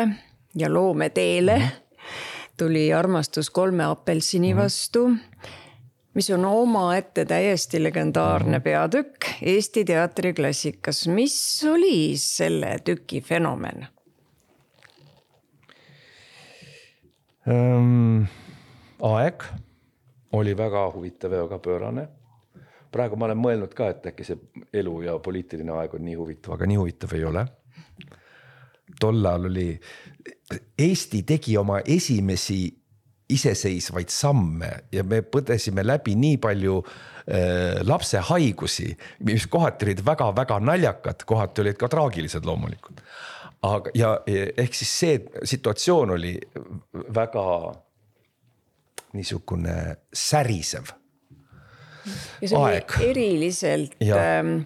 [0.55, 1.61] ja loometeele.
[2.57, 5.11] tuli armastus kolme apelsini vastu,
[6.16, 11.09] mis on omaette täiesti legendaarne peatükk Eesti teatriklassikas.
[11.09, 13.87] mis oli selle tüki fenomen?
[17.48, 18.24] ähm,.
[19.02, 19.44] aeg
[20.33, 22.09] oli väga huvitav ja väga pöörane.
[22.92, 24.40] praegu ma olen mõelnud ka, et äkki see
[24.72, 27.44] elu ja poliitiline aeg on nii huvitav, aga nii huvitav ei ole.
[29.00, 29.68] tol ajal oli,
[30.79, 32.86] Eesti tegi oma esimesi
[33.29, 38.93] iseseisvaid samme ja me põdesime läbi nii palju äh, lapse haigusi,
[39.27, 43.03] mis kohati olid väga-väga naljakad, kohati olid ka traagilised loomulikult
[43.67, 46.35] aga, ja ehk siis see situatsioon oli
[47.15, 47.47] väga
[49.17, 49.77] niisugune
[50.12, 50.93] särisev.
[52.41, 52.97] ja see aeg.
[52.99, 54.59] oli eriliselt, ähm,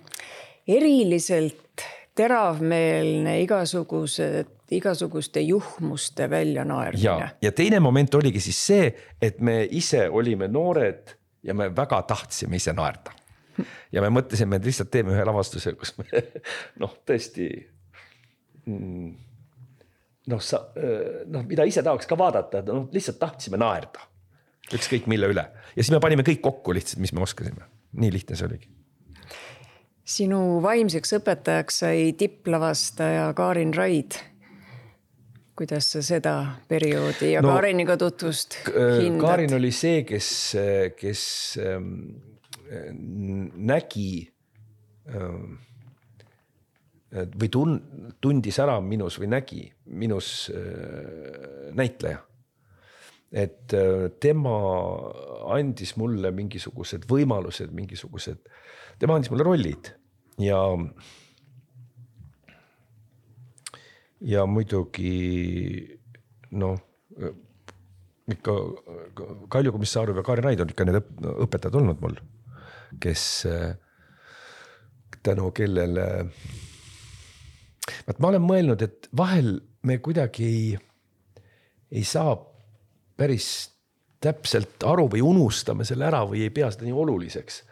[0.68, 1.86] eriliselt
[2.18, 7.04] teravmeelne igasugused igasuguste juhmuste väljanaermine.
[7.04, 12.02] ja, ja teine moment oligi siis see, et me ise olime noored ja me väga
[12.02, 13.12] tahtsime ise naerda.
[13.92, 16.06] ja me mõtlesime, et lihtsalt teeme ühe lavastuse, kus me
[16.82, 17.50] noh, tõesti
[18.70, 19.14] Mm.
[20.30, 20.60] noh, sa
[21.32, 24.04] noh, mida ise tahaks ka vaadata, noh lihtsalt tahtsime naerda.
[24.76, 27.64] ükskõik mille üle ja siis me panime kõik kokku lihtsalt, mis me oskasime,
[27.98, 28.68] nii lihtne see oligi.
[30.04, 34.18] sinu vaimseks õpetajaks sai tipplavastaja Karin Raid.
[35.60, 36.34] Kuidas sa seda
[36.68, 39.20] perioodi ja no, Kariniga tutvust hindad?
[39.20, 40.28] Karin oli see, kes,
[40.96, 41.24] kes
[41.60, 41.90] ähm,
[43.60, 44.24] nägi
[45.12, 45.58] ähm,
[47.10, 47.76] või tun-,
[48.24, 49.66] tundis ära minus või nägi
[50.00, 52.24] minus äh, näitleja.
[53.30, 54.56] et äh, tema
[55.54, 58.48] andis mulle mingisugused võimalused, mingisugused,
[58.98, 59.92] tema andis mulle rollid
[60.40, 60.64] ja
[64.20, 65.98] ja muidugi
[66.50, 66.76] noh,
[68.30, 68.56] ikka
[69.48, 71.00] Kalju Komissarov ja Kaari Raid on ikka need
[71.46, 72.18] õpetajad olnud mul,
[73.00, 73.24] kes
[75.22, 76.06] tänu kellele.
[78.06, 80.78] vaat ma olen mõelnud, et vahel me kuidagi ei,
[81.92, 82.36] ei saa
[83.16, 83.70] päris
[84.20, 87.62] täpselt aru või unustame selle ära või ei pea seda nii oluliseks.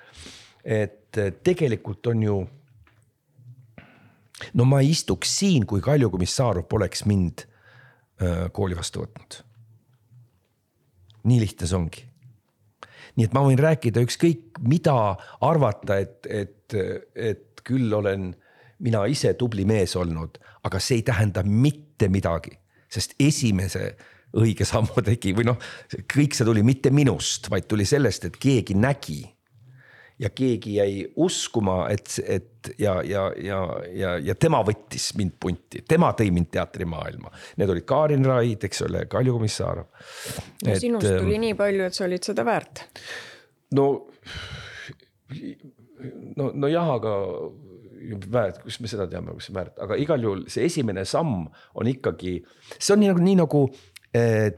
[0.64, 2.38] et tegelikult on ju
[4.54, 7.46] no ma ei istuks siin, kui Kalju Komissarov poleks mind
[8.52, 9.36] kooli vastu võtnud.
[11.28, 12.04] nii lihtne see ongi.
[13.16, 16.74] nii et ma võin rääkida ükskõik mida, arvata, et, et,
[17.14, 18.32] et küll olen
[18.78, 22.54] mina ise tubli mees olnud, aga see ei tähenda mitte midagi,
[22.90, 23.92] sest esimese
[24.38, 25.58] õige sammu tegi või noh,
[26.10, 29.22] kõik see tuli mitte minust, vaid tuli sellest, et keegi nägi
[30.18, 33.60] ja keegi jäi uskuma, et, et ja, ja, ja,
[33.94, 37.30] ja, ja tema võttis mind punti, tema tõi mind teatrimaailma.
[37.60, 39.86] Need olid Karin Raid, eks ole, Kalju Komissarov.
[40.64, 42.84] no et, sinust tuli ähm, nii palju, et sa olid seda väärt.
[43.78, 43.88] no,
[46.36, 47.16] no, nojah, aga
[48.32, 51.46] väärt, kus me seda teame, kus see väärt, aga igal juhul see esimene samm
[51.78, 52.38] on ikkagi,
[52.76, 53.64] see on nii nagu, nii nagu
[54.18, 54.48] eh,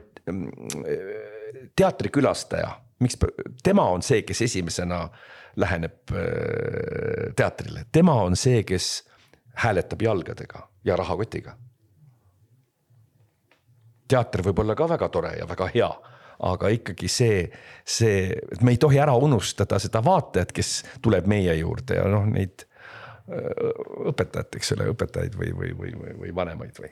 [1.76, 3.18] teatrikülastaja, miks
[3.64, 9.04] tema on see, kes esimesena äh, läheneb äh, teatrile, tema on see, kes
[9.54, 11.56] hääletab jalgadega ja rahakotiga.
[14.10, 15.88] teater võib olla ka väga tore ja väga hea,
[16.50, 17.44] aga ikkagi see,
[17.86, 20.70] see, et me ei tohi ära unustada seda vaatajat, kes
[21.02, 23.70] tuleb meie juurde ja noh, neid äh,
[24.10, 26.90] õpetajat, eks ole, õpetajaid või, või, või, või, või vanemaid või.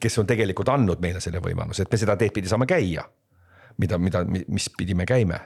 [0.00, 3.06] kes on tegelikult andnud meile selle võimaluse, et me seda teed pidi saame käia.
[3.78, 5.40] Mida, mida, mis pidi me käime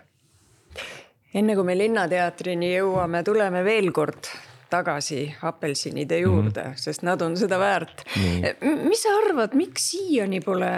[1.34, 4.30] enne kui me Linnateatrini jõuame, tuleme veel kord
[4.68, 6.76] tagasi apelsinide juurde mm, -hmm.
[6.76, 8.88] sest nad on seda väärt mm..
[8.88, 10.72] mis sa arvad, miks siiani pole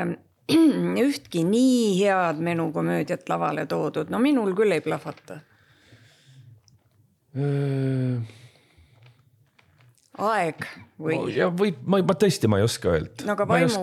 [1.07, 5.41] ühtki nii head menukomöödiat lavale toodud, no minul küll ei plahvata
[7.39, 8.23] äh....
[10.19, 10.67] aeg
[10.99, 11.19] või?
[11.37, 13.27] ja või ma, ma tõesti, ma ei oska öelda.
[13.27, 13.83] no aga vaimu,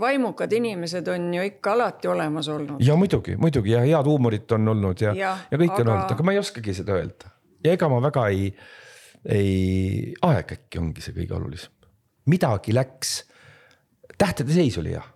[0.00, 2.80] vaimukad inimesed on ju ikka alati olemas olnud.
[2.84, 5.82] ja muidugi, muidugi ja head huumorit on olnud ja, ja, ja kõike aga...
[5.82, 7.32] on olnud, aga ma ei oskagi seda öelda.
[7.64, 8.48] ja ega ma väga ei,
[9.24, 11.74] ei, aeg äkki ongi see kõige olulisem.
[12.30, 13.14] midagi läks,
[14.18, 15.06] tähtede seis oli hea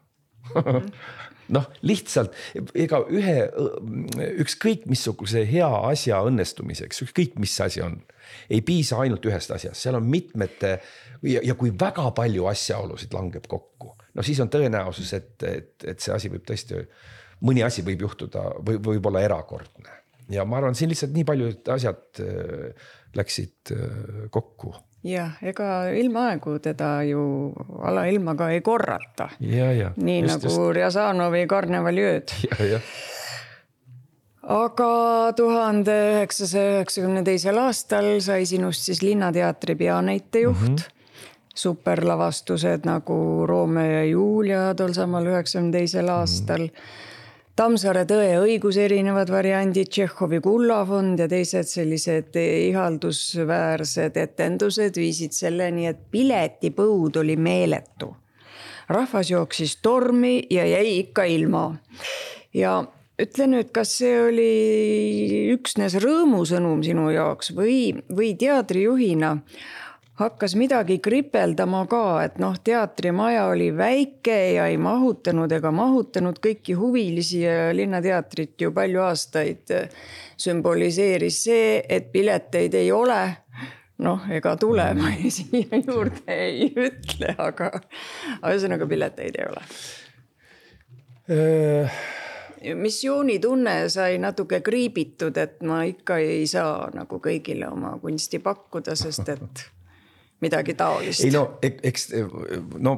[1.57, 2.35] noh, lihtsalt
[2.75, 3.37] ega ühe,
[4.42, 7.99] ükskõik missuguse hea asja õnnestumiseks, ükskõik mis asi on,
[8.51, 10.79] ei piisa ainult ühest asjast, seal on mitmete
[11.23, 16.01] ja, ja kui väga palju asjaolusid langeb kokku no siis on tõenäosus, et, et, et
[16.01, 16.81] see asi võib tõesti,
[17.46, 20.01] mõni asi võib juhtuda või võib olla erakordne.
[20.33, 24.75] ja ma arvan, siin lihtsalt nii paljud asjad äh, läksid äh, kokku.
[25.07, 27.25] jah, ega ilmaaegu teda ju
[27.83, 29.31] alailmaga ei korrata.
[29.40, 30.77] nii just, nagu just.
[30.77, 32.37] Rjazanovi karnevaliööd.
[34.42, 34.92] aga
[35.37, 40.75] tuhande üheksasaja üheksakümne teisel aastal sai sinust siis Linnateatri peanäitejuht mm.
[40.77, 40.98] -hmm
[41.55, 46.21] superlavastused nagu Romeo ja Julia tol samal üheksakümne teisel mhm.
[46.21, 47.01] aastal mm..
[47.53, 55.85] Tammsaare Tõe ja õiguse erinevad variandid, Tšehhovi Kullafond ja teised sellised ihaldusväärsed etendused viisid selleni,
[55.91, 58.09] et piletipõud oli meeletu.
[58.88, 61.77] rahvas jooksis tormi ja jäi ikka ilma.
[62.55, 62.85] ja
[63.21, 69.37] ütle nüüd, kas see oli üksnes rõõmusõnum sinu jaoks või, või teatrijuhina
[70.22, 76.76] hakkas midagi kripeldama ka, et noh, teatrimaja oli väike ja ei mahutanud ega mahutanud kõiki
[76.78, 79.74] huvilisi ja Linnateatrit ju palju aastaid.
[80.42, 83.20] sümboliseeris see, et pileteid ei ole.
[84.02, 87.70] noh, ega tule ma siia juurde ei ütle, aga
[88.42, 89.66] ühesõnaga pileteid ei ole.
[91.30, 92.00] Äh.
[92.74, 99.28] missioonitunne sai natuke kriibitud, et ma ikka ei saa nagu kõigile oma kunsti pakkuda, sest
[99.28, 99.70] et
[100.42, 101.24] midagi taolist.
[101.24, 102.09] ei no eks
[102.83, 102.96] no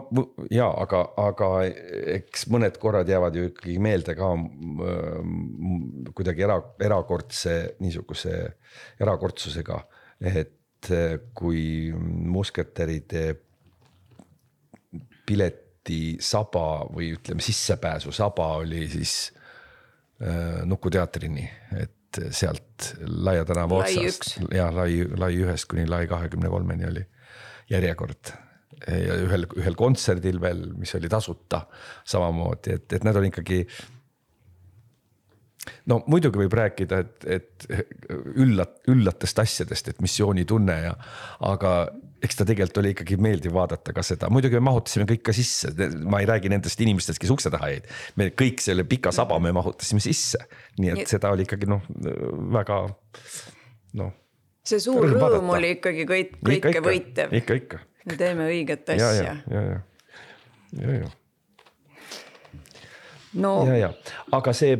[0.50, 1.50] ja, aga, aga
[2.16, 4.32] eks mõned korrad jäävad ju ikkagi meelde ka
[6.14, 8.34] kuidagi era, erakordse niisuguse
[9.00, 9.80] erakordsusega,
[10.24, 10.90] et
[11.36, 13.24] kui musketäride
[15.24, 19.32] piletisaba või ütleme, sissepääsusaba oli siis
[20.20, 21.46] äh, Nuku teatrini,
[21.80, 24.36] et sealt Laia tänava otsast.
[24.54, 27.06] ja lai, lai ühest kuni lai kahekümne kolmeni oli
[27.70, 28.34] järjekord
[28.90, 31.64] ja ühel, ühel kontserdil veel, mis oli tasuta
[32.08, 33.60] samamoodi, et, et need on ikkagi.
[35.90, 37.68] no muidugi võib rääkida, et, et
[38.34, 40.96] üllat-, üllatest asjadest, et missioonitunne ja,
[41.48, 41.76] aga
[42.24, 45.72] eks ta tegelikult oli ikkagi meeldiv vaadata ka seda, muidugi me mahutasime kõik ka sisse,
[46.08, 47.88] ma ei räägi nendest inimestest, kes ukse taha jäid.
[48.20, 50.40] me kõik selle pika saba me mahutasime sisse,
[50.80, 51.08] nii et ja.
[51.16, 51.84] seda oli ikkagi noh,
[52.58, 52.84] väga
[54.00, 54.12] noh.
[54.64, 57.34] See suur rõõm oli ikkagi kõik, kõike võitev.
[57.40, 57.82] ikka, ikka.
[58.08, 59.10] me teeme õiget asja.
[59.18, 59.82] ja, ja, ja,
[60.80, 61.12] ja, ja
[63.40, 63.56] no.
[63.68, 63.90] ja, ja
[64.36, 64.78] aga see,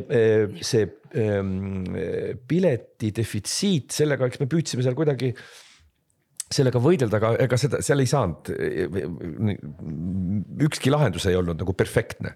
[0.65, 0.87] see
[1.19, 1.85] ähm,
[2.47, 5.33] pileti defitsiit, sellega, eks me püüdsime seal kuidagi
[6.55, 8.51] sellega võidelda, aga ega seda, seal ei saanud,
[10.67, 12.35] ükski lahendus ei olnud nagu perfektne.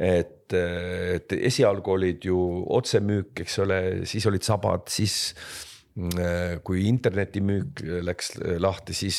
[0.00, 2.38] et, et esialgu olid ju
[2.78, 5.34] otsemüük, eks ole, siis olid sabad, siis
[6.64, 9.18] kui internetimüük läks lahti, siis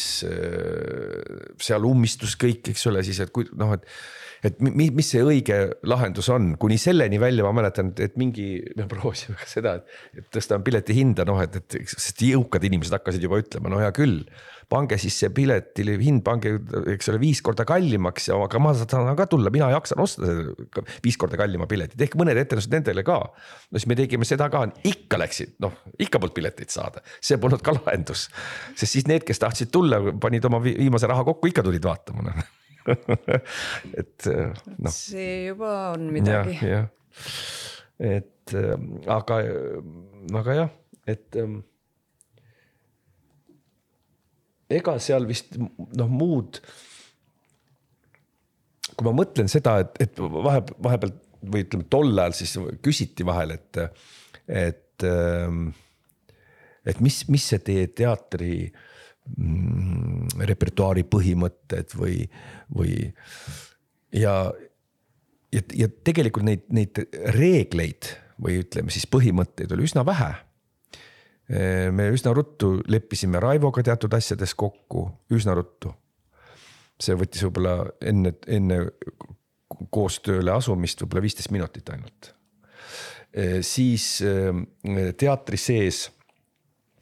[1.62, 3.86] seal ummistus kõik, eks ole, siis et kui noh, et
[4.46, 8.88] et mi, mis see õige lahendus on, kuni selleni välja ma mäletan, et mingi, me
[8.90, 13.22] proovisime ka seda, et, et tõstame pileti hinda, noh et, et sest jõukad inimesed hakkasid
[13.28, 14.24] juba ütlema, no hea küll.
[14.72, 16.54] pange siis see pileti hind, pange,
[16.94, 20.86] eks ole, viis korda kallimaks ja, aga ma saan ka tulla, mina jaksan osta seda
[21.04, 23.20] viis korda kallima pileti, tehke mõned etendused nendele ka.
[23.20, 27.62] no siis me tegime seda ka, ikka läksid, noh ikka polnud pileteid saada, see polnud
[27.62, 28.30] ka lahendus.
[28.74, 32.50] sest siis need, kes tahtsid tulla, panid oma viimase raha kokku, ikka tulid vaatama noh
[34.00, 34.94] et noh.
[34.94, 36.58] see juba on midagi.
[38.02, 39.42] et ähm, aga,
[40.42, 40.72] aga jah,
[41.10, 41.60] et ähm,
[44.72, 46.62] ega seal vist noh, muud.
[48.96, 53.56] kui ma mõtlen seda, et, et vahe, vahepeal või ütleme, tol ajal siis küsiti vahel,
[53.56, 53.80] et,
[54.46, 55.72] et, ähm,
[56.86, 58.88] et mis, mis see teie teatri äh,
[59.30, 62.24] Mm, repertuaari põhimõtted või,
[62.74, 62.96] või
[64.18, 64.34] ja,
[65.54, 66.98] ja, ja tegelikult neid, neid
[67.36, 68.10] reegleid
[68.42, 70.34] või ütleme siis põhimõtteid oli üsna vähe.
[71.94, 75.94] me üsna ruttu leppisime Raivoga teatud asjades kokku, üsna ruttu.
[77.00, 78.80] see võttis võib-olla enne, enne
[79.90, 82.34] koostööle asumist võib-olla viisteist minutit ainult.
[83.62, 84.24] siis
[85.18, 86.10] teatri sees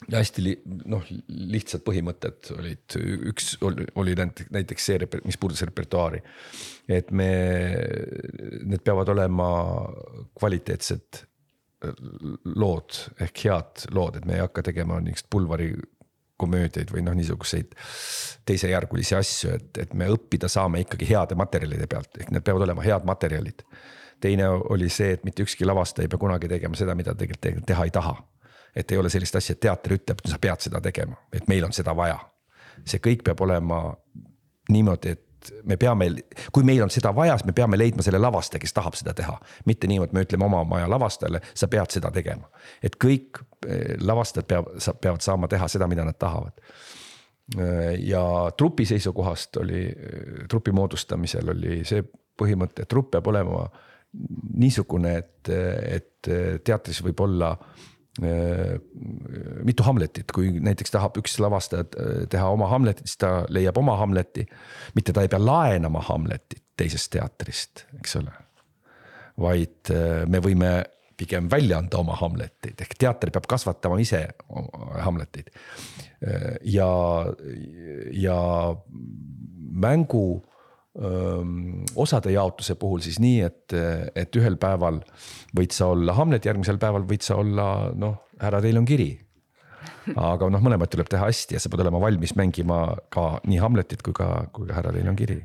[0.07, 0.53] hästi li,
[0.89, 2.97] noh, lihtsad põhimõtted olid,
[3.31, 6.21] üks oli, oli näiteks see, mis puudutas repertuaari.
[6.88, 7.29] et me,
[8.63, 9.49] need peavad olema
[10.39, 11.25] kvaliteetsed
[12.59, 15.69] lood ehk head lood, et me ei hakka tegema niisugust pulvari
[16.39, 17.75] komöödiaid või noh, niisuguseid
[18.47, 22.83] teisejärgulisi asju, et, et me õppida saame ikkagi heade materjalide pealt, ehk need peavad olema
[22.83, 23.65] head materjalid.
[24.19, 27.88] teine oli see, et mitte ükski lavastaja ei pea kunagi tegema seda, mida tegelikult teha
[27.88, 28.15] ei taha
[28.75, 31.65] et ei ole sellist asja, et teater ütleb, et sa pead seda tegema, et meil
[31.65, 32.19] on seda vaja.
[32.86, 33.79] see kõik peab olema
[34.71, 35.29] niimoodi, et
[35.63, 36.10] me peame,
[36.51, 39.38] kui meil on seda vaja, siis me peame leidma selle lavastaja, kes tahab seda teha.
[39.65, 42.49] mitte niimoodi, me ütleme oma maja lavastajale, sa pead seda tegema.
[42.84, 46.62] et kõik eh, lavastajad peavad, peavad saama teha seda, mida nad tahavad.
[47.58, 48.23] Eh, ja
[48.58, 52.03] trupi seisukohast oli, eh, trupi moodustamisel oli see
[52.39, 53.67] põhimõte, et trupp peab olema
[54.58, 56.29] niisugune, et, et
[56.65, 57.51] teatris võib olla
[59.63, 63.97] mitu Hamletit, kui näiteks tahab üks lavastaja äh, teha oma Hamletit, siis ta leiab oma
[63.99, 64.45] Hamleti.
[64.95, 68.34] mitte ta ei pea laenama Hamletit teisest teatrist, eks ole.
[69.39, 70.73] vaid äh, me võime
[71.19, 74.21] pigem välja anda oma Hamleteid ehk teater peab kasvatama ise
[75.03, 75.49] Hamleteid.
[76.63, 76.91] ja,
[78.12, 78.38] ja
[79.71, 80.41] mängu
[81.95, 83.75] osade jaotuse puhul siis nii, et,
[84.17, 84.99] et ühel päeval
[85.56, 89.12] võid sa olla Hamlet, järgmisel päeval võid sa olla noh, härra, teil on kiri.
[90.17, 94.02] aga noh, mõlemat tuleb teha hästi ja sa pead olema valmis mängima ka nii Hamletit
[94.02, 95.38] kui ka, kui ka härra, teil on kiri.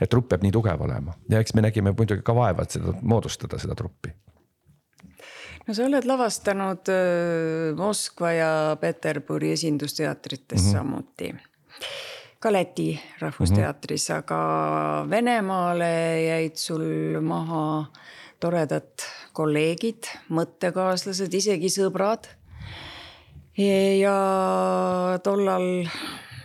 [0.00, 2.94] et trupp peab nii tugev olema ja eks me nägime muidugi ka vaeva, et seda
[3.02, 4.12] moodustada, seda truppi
[5.66, 6.90] no sa oled lavastanud
[7.78, 10.72] Moskva ja Peterburi esindusteatrites mm -hmm.
[10.72, 11.34] samuti
[12.42, 14.18] ka Läti Rahvusteatris mm, -hmm.
[14.18, 17.84] aga Venemaale jäid sul maha
[18.40, 22.26] toredad kolleegid, mõttekaaslased, isegi sõbrad.
[24.00, 24.16] ja
[25.22, 25.86] tollal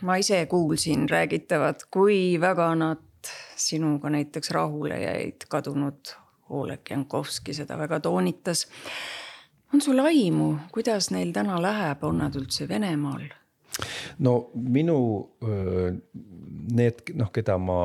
[0.01, 6.13] ma ise kuulsin räägitavat, kui väga nad sinuga näiteks rahule jäid, kadunud
[6.49, 8.67] Oleg Jankovski seda väga toonitas.
[9.73, 13.36] on sul aimu, kuidas neil täna läheb, on nad üldse Venemaal?
[14.25, 14.99] No minu
[16.73, 17.81] need noh, keda ma,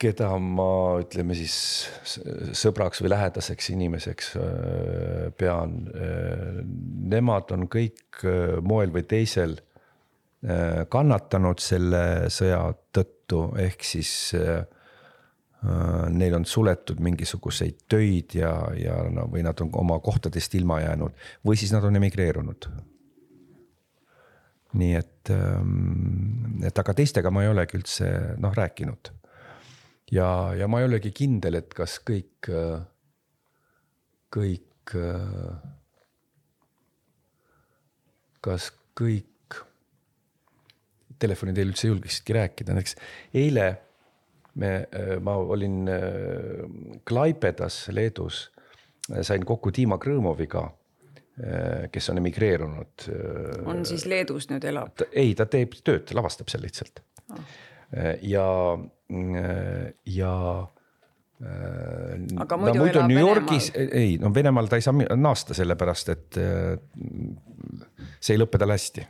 [0.00, 0.70] keda ma
[1.02, 1.56] ütleme siis
[2.56, 4.32] sõbraks või lähedaseks inimeseks
[5.38, 5.76] pean.
[7.14, 8.24] Nemad on kõik
[8.64, 9.58] moel või teisel
[10.92, 14.32] kannatanud selle sõja tõttu, ehk siis
[16.12, 21.14] neil on suletud mingisuguseid töid ja, ja no või nad on oma kohtadest ilma jäänud
[21.46, 22.68] või siis nad on emigreerunud
[24.78, 28.08] nii et, ähm, et aga teistega ma ei olegi üldse
[28.42, 29.12] noh rääkinud.
[30.12, 32.50] ja, ja ma ei olegi kindel, et kas kõik,
[34.34, 34.94] kõik,
[38.44, 38.68] kas
[38.98, 39.58] kõik
[41.18, 42.98] telefoni teel üldse julgesidki rääkida, näiteks
[43.40, 43.68] eile
[44.60, 44.72] me,
[45.24, 45.88] ma olin
[47.08, 48.48] Klaipedas, Leedus,
[49.24, 50.83] sain kokku Dima Krõmoviga Äh,
[51.90, 53.08] kes on emigreerunud.
[53.10, 55.02] Äh, on siis Leedus nüüd elab?
[55.10, 57.02] ei, ta teeb tööd, lavastab seal lihtsalt
[57.34, 57.40] oh..
[58.22, 58.46] ja,
[60.14, 60.36] ja.
[62.44, 66.38] aga muidu no, elab New Yorgis, ei no Venemaal ta ei saa naasta, sellepärast et
[66.38, 69.06] see ei lõpe tal hästi.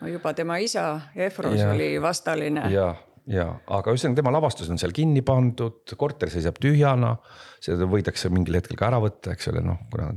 [0.00, 2.70] no juba tema isa Efros ja, oli vastaline.
[2.72, 2.94] ja,
[3.30, 7.14] ja, aga ühesõnaga tema lavastus on seal kinni pandud, korter seisab tühjana
[7.62, 10.10] seda võidakse mingil hetkel ka ära võtta, eks ole, noh, kuna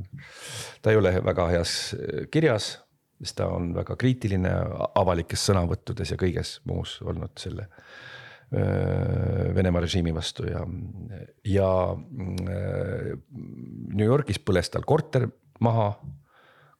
[0.82, 2.76] ta ei ole väga heas äh, kirjas,
[3.22, 4.52] sest ta on väga kriitiline
[4.98, 10.66] avalikes sõnavõttudes ja kõiges muus olnud selle äh, Venemaa režiimi vastu ja,
[11.50, 13.12] ja äh,
[13.96, 15.30] New Yorgis põles tal korter
[15.64, 15.94] maha.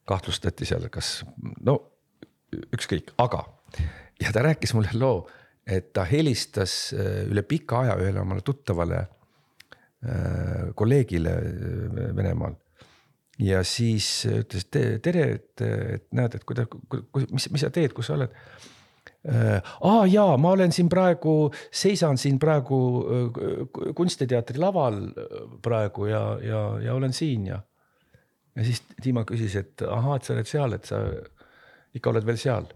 [0.06, 1.24] kahtlustati seal, kas
[1.66, 1.80] no
[2.74, 3.40] ükskõik, aga
[4.22, 5.24] ja ta rääkis mulle loo,
[5.66, 9.00] et ta helistas üle pika aja ühele omale tuttavale
[10.06, 12.54] Äh, kolleegile äh, Venemaal.
[13.38, 16.68] ja siis ütles tere, et, et näed, et kuidas,
[17.32, 18.32] mis, mis sa teed, kus sa oled
[19.28, 19.58] äh,.
[19.88, 23.40] aa jaa, ma olen siin praegu, seisan siin praegu äh,
[23.98, 25.00] kunstiteatri laval
[25.64, 27.58] praegu ja, ja, ja olen siin ja.
[28.54, 31.02] ja siis Dima küsis, et ahaa, et sa oled seal, et sa
[31.96, 32.68] ikka oled veel seal.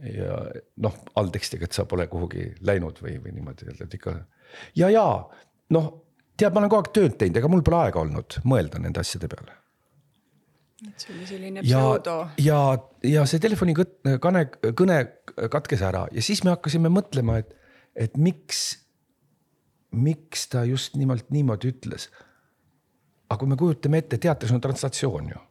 [0.00, 0.38] Ja
[0.82, 4.14] noh, alltekstiga, et sa pole kuhugi läinud või, või niimoodi öelda, et ikka
[4.78, 5.04] ja, ja
[5.76, 5.90] noh
[6.36, 9.28] tead, ma olen kogu aeg tööd teinud, ega mul pole aega olnud mõelda nende asjade
[9.30, 9.58] peale.
[10.88, 12.16] et see oli selline pseudo.
[12.42, 12.60] ja,
[13.06, 14.46] ja see telefoni kõne,
[14.78, 14.98] kõne
[15.52, 17.54] katkes ära ja siis me hakkasime mõtlema, et,
[17.94, 18.64] et miks,
[19.92, 22.08] miks ta just nimelt niimoodi ütles.
[23.28, 25.46] aga kui me kujutame ette, teatris on translatsioon ju.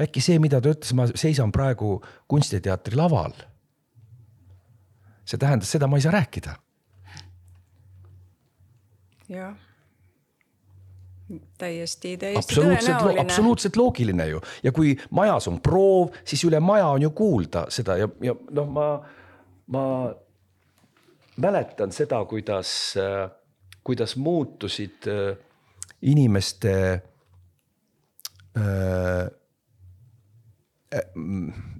[0.00, 3.32] Äkki see, mida ta ütles, ma seisan praegu kunstiteatri laval.
[5.24, 6.54] see tähendas seda, ma ei saa rääkida.
[9.30, 9.56] jah
[11.58, 13.20] täiesti, täiesti tõenäoline.
[13.20, 17.96] absoluutselt loogiline ju ja kui majas on proov, siis üle maja on ju kuulda seda
[18.00, 18.86] ja, ja noh, ma,
[19.70, 19.84] ma
[21.40, 22.94] mäletan seda, kuidas,
[23.86, 25.36] kuidas muutusid äh,
[26.02, 26.74] inimeste
[28.56, 29.30] äh,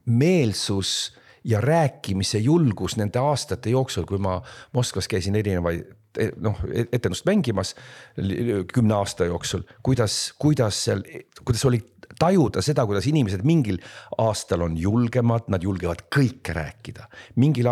[0.06, 1.12] meelsus
[1.44, 4.40] ja rääkimise julgus nende aastate jooksul, kui ma
[4.76, 5.88] Moskvas käisin erinevaid
[6.42, 6.58] noh,
[6.92, 7.74] etendust mängimas
[8.72, 11.02] kümne aasta jooksul, kuidas, kuidas seal,
[11.44, 11.80] kuidas oli
[12.20, 13.78] tajuda seda, kuidas inimesed mingil
[14.18, 17.06] aastal on julgemad, nad julgevad kõike rääkida.
[17.36, 17.70] mingil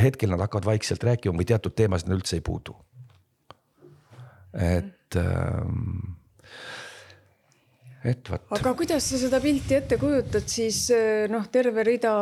[0.00, 2.76] hetkel nad hakkavad vaikselt rääkima või teatud teemasid nad üldse ei puudu.
[4.54, 6.16] et ähm,
[8.04, 8.44] et vot.
[8.56, 12.12] aga kuidas sa seda pilti ette kujutad, siis eh, noh, terve rida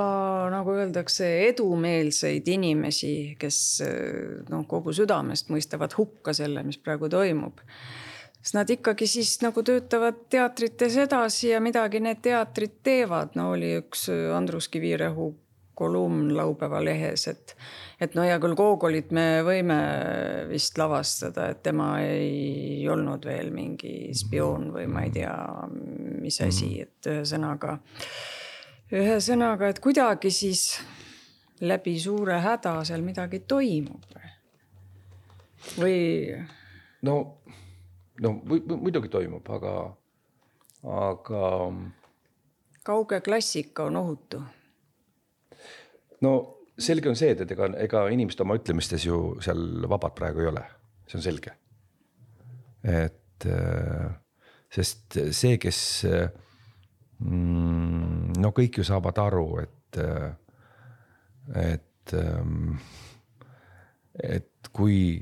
[0.53, 7.61] nagu öeldakse, edumeelseid inimesi, kes eh, noh, kogu südamest mõistavad hukka selle, mis praegu toimub.
[8.43, 13.76] sest nad ikkagi siis nagu töötavad teatrites edasi ja midagi need teatrid teevad, no oli
[13.83, 15.33] üks Andrus Kivirähu
[15.74, 17.57] kolumn laupäeva lehes, et
[18.03, 19.78] et no hea küll, Gogolit me võime
[20.50, 25.34] vist lavastada, et tema ei olnud veel mingi spioon või ma ei tea,
[26.22, 26.88] mis asi, mhm.
[26.88, 27.76] et ühesõnaga.
[28.92, 30.66] ühesõnaga, et kuidagi siis
[31.62, 34.12] läbi suure häda seal midagi toimub
[35.78, 35.98] või?
[37.07, 37.16] no,
[38.20, 39.76] no muidugi toimub, aga,
[40.82, 41.44] aga.
[42.82, 44.42] kauge klassika on ohutu.
[46.26, 46.34] no
[46.79, 50.51] selge on see, et, et ega, ega inimesed oma ütlemistes ju seal vabad praegu ei
[50.53, 50.64] ole,
[51.09, 51.55] see on selge.
[52.83, 54.09] et äh,
[54.73, 55.81] sest see, kes
[57.20, 60.01] mm, no kõik ju saavad aru, et,
[61.61, 62.79] et, ähm,
[64.16, 65.20] et kui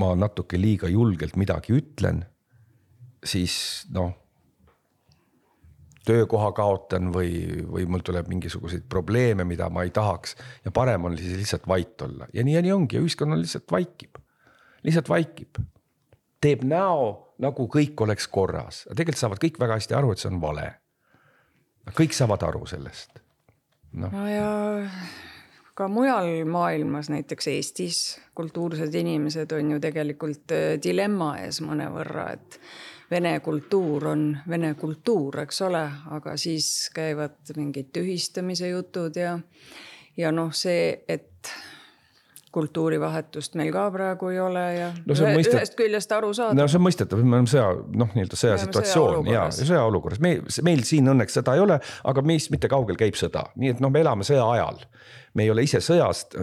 [0.00, 2.24] ma natuke liiga julgelt midagi ütlen,
[3.24, 4.19] siis noh
[6.06, 10.36] töökoha kaotan või, või mul tuleb mingisuguseid probleeme, mida ma ei tahaks.
[10.64, 13.70] ja parem on siis lihtsalt vait olla ja nii ja nii ongi ja ühiskonnal lihtsalt
[13.70, 14.20] vaikib,
[14.82, 15.60] lihtsalt vaikib.
[16.40, 20.30] teeb näo, nagu kõik oleks korras, aga tegelikult saavad kõik väga hästi aru, et see
[20.32, 20.70] on vale.
[21.96, 23.20] kõik saavad aru sellest
[23.92, 24.08] no..
[24.08, 24.48] no ja
[25.80, 27.98] ka mujal maailmas, näiteks Eestis
[28.36, 32.60] kultuursed inimesed on ju tegelikult äh, dilemma ees mõnevõrra, et
[33.10, 35.82] vene kultuur on vene kultuur, eks ole,
[36.16, 39.38] aga siis käivad mingid tühistamise jutud ja,
[40.16, 41.50] ja noh, see, et
[42.50, 45.54] kultuurivahetust meil ka praegu ei ole ja no, ühe, mõistet...
[45.54, 46.56] ühest küljest aru saada.
[46.58, 47.68] no see on mõistetav, me oleme sõja,
[48.02, 50.32] noh, nii-öelda sõjasituatsioon sõja ja, ja sõjaolukorras, me,
[50.66, 51.78] meil siin õnneks sõda ei ole,
[52.10, 54.82] aga meist mitte kaugel käib sõda, nii et noh, me elame sõja ajal.
[55.38, 56.34] me ei ole ise sõjast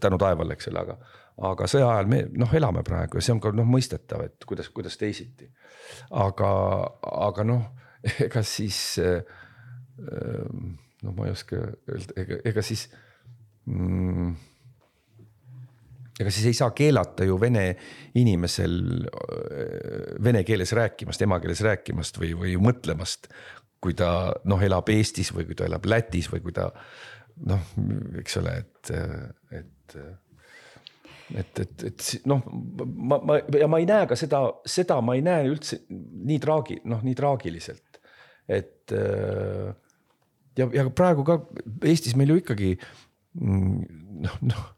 [0.00, 0.98] tänu taevale, eks ole, aga,
[1.40, 4.68] aga sõja ajal me noh, elame praegu ja see on ka noh, mõistetav, et kuidas,
[4.74, 5.48] kuidas teisiti.
[6.10, 6.50] aga,
[7.28, 7.64] aga noh,
[8.26, 9.00] ega siis
[10.00, 12.86] noh, ma ei oska öelda, ega, ega siis
[13.68, 14.32] mm,
[16.20, 17.64] ega siis ei saa keelata ju vene
[18.20, 18.76] inimesel
[20.24, 23.32] vene keeles rääkimast, emakeeles rääkimast või, või mõtlemast.
[23.80, 26.66] kui ta noh, elab Eestis või kui ta elab Lätis või kui ta
[27.48, 27.70] noh,
[28.20, 28.90] eks ole, et,
[29.56, 29.96] et
[31.38, 32.42] et, et, et noh,
[32.94, 36.80] ma, ma ja ma ei näe ka seda, seda ma ei näe üldse nii traagi-,
[36.90, 38.00] noh, nii traagiliselt.
[38.50, 38.90] et
[40.58, 41.38] ja, ja praegu ka
[41.86, 42.74] Eestis meil ju ikkagi
[43.38, 43.80] mm,
[44.26, 44.68] noh, noh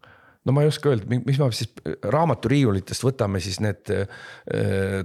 [0.42, 1.70] no ma ei oska öelda, mis me siis
[2.14, 4.22] raamaturiiulitest võtame siis need äh,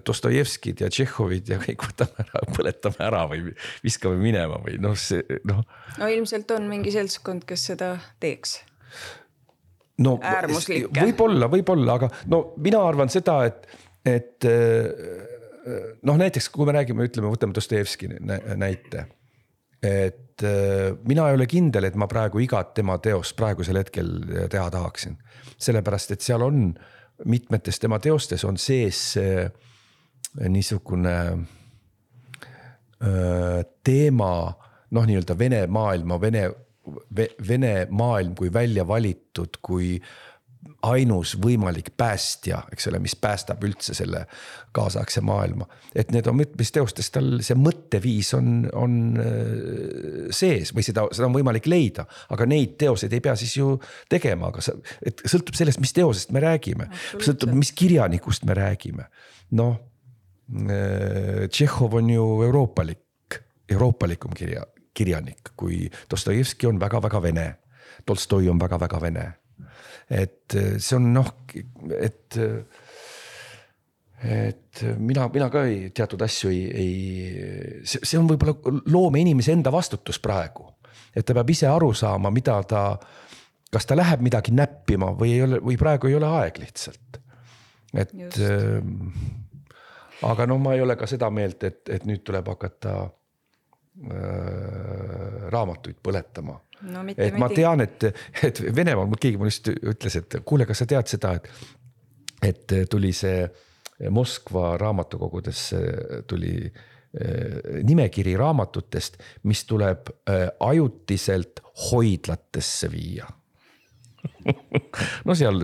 [0.05, 3.43] Dostojevskid ja Tšehhovid ja kõik võtame ära, põletame ära või
[3.85, 5.61] viskame minema või noh, see noh.
[5.99, 7.93] no ilmselt on mingi seltskond, kes seda
[8.23, 8.59] teeks.
[10.05, 13.67] No võib-olla, võib-olla, aga no mina arvan seda, et,
[14.05, 14.87] et äh,
[16.07, 19.07] noh, näiteks kui me räägime, ütleme, võtame Dostojevski näite
[19.83, 24.13] et äh, mina ei ole kindel, et ma praegu igat tema teost praegusel hetkel
[24.49, 25.17] teha tahaksin.
[25.57, 26.71] sellepärast, et seal on
[27.25, 29.17] mitmetes tema teostes on sees
[30.49, 31.15] niisugune
[33.01, 34.31] äh, teema
[34.91, 36.49] noh, nii-öelda Vene maailma, Vene,
[37.47, 39.97] Vene maailm kui välja valitud, kui
[40.87, 44.23] ainus võimalik päästja, eks ole, mis päästab üldse selle
[44.75, 45.67] kaasaegse maailma.
[45.95, 51.29] et need on mitmes teostes tal see mõtteviis on, on äh, sees või seda, seda
[51.29, 53.75] on võimalik leida, aga neid teoseid ei pea siis ju
[54.09, 59.09] tegema, aga sa, et sõltub sellest, mis teosest me räägime, sõltub, mis kirjanikust me räägime.
[59.57, 59.77] noh,
[60.53, 64.65] äh, Tšehhov on ju euroopalik, euroopalikum kirja,
[64.97, 67.49] kirjanik, kui Dostojevski on väga-väga vene.
[68.05, 69.27] Tolstoi on väga-väga vene
[70.09, 71.31] et äh, see on noh,
[71.99, 72.83] et äh,
[74.17, 78.55] et mina, mina ka ei, teatud asju ei, ei, see, on võib-olla
[78.89, 80.65] loomeinimese enda vastutus praegu.
[81.13, 82.81] et ta peab ise aru saama, mida ta,
[83.73, 87.21] kas ta läheb midagi näppima või ei ole, või praegu ei ole aeg lihtsalt.
[87.93, 88.81] et äh,
[90.25, 92.97] aga noh, ma ei ole ka seda meelt, et, et nüüd tuleb hakata
[95.49, 96.59] raamatuid põletama.
[96.81, 97.01] No,.
[97.17, 98.03] et ma tean, et,
[98.45, 101.47] et Venemaal keegi mulle just ütles, et kuule, kas sa tead seda, et,
[102.45, 103.47] et tuli see
[104.13, 105.79] Moskva raamatukogudesse
[106.29, 109.17] tuli eh, nimekiri raamatutest,
[109.49, 113.25] mis tuleb eh, ajutiselt hoidlatesse viia.
[115.25, 115.59] No seal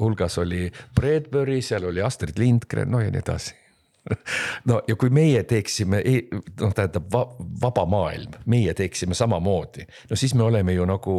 [0.00, 3.59] hulgas oli Bradbury, seal oli Astrid Lindgren, no ja nii edasi
[4.68, 7.12] no ja kui meie teeksime, e-, noh, tähendab
[7.62, 11.14] vaba maailm, meie teeksime samamoodi, no siis me oleme ju nagu.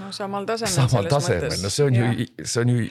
[0.00, 0.74] no samal tasemel.
[0.88, 2.10] samal tasemel, no see on ja.
[2.12, 2.88] ju, see on ju.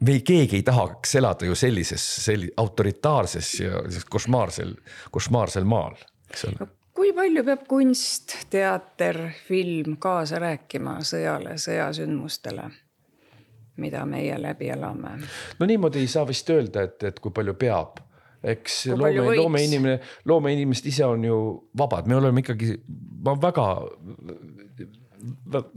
[0.00, 4.74] me ei, keegi ei tahaks elada ju sellises, selli-, autoritaarses ja košmaarsel,
[5.10, 5.98] košmaarsel maal,
[6.30, 12.70] eks ole no kui palju peab kunst, teater, film kaasa rääkima sõjale, sõjasündmustele?
[13.78, 15.12] mida meie läbi elame.
[15.58, 18.00] no niimoodi ei saa vist öelda, et, et kui palju peab
[18.42, 19.98] eks loome, loomeinimene,
[20.30, 21.38] loomeinimesed ise on ju
[21.78, 22.76] vabad, me oleme ikkagi,
[23.24, 23.66] ma väga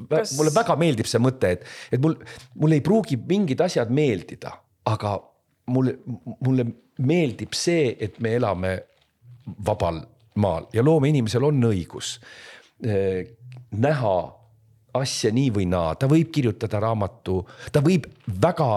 [0.10, 0.36] Kas...
[0.38, 2.14] mulle väga meeldib see mõte, et, et mul,
[2.62, 4.54] mulle ei pruugi mingid asjad meeldida,
[4.92, 5.16] aga
[5.74, 5.96] mulle,
[6.46, 6.68] mulle
[7.02, 8.76] meeldib see, et me elame
[9.66, 9.98] vabal
[10.42, 12.14] maal ja loomeinimesel on õigus
[12.86, 13.26] eh,
[13.82, 14.16] näha
[15.02, 17.40] asja nii või naa, ta võib kirjutada raamatu,
[17.72, 18.70] ta võib väga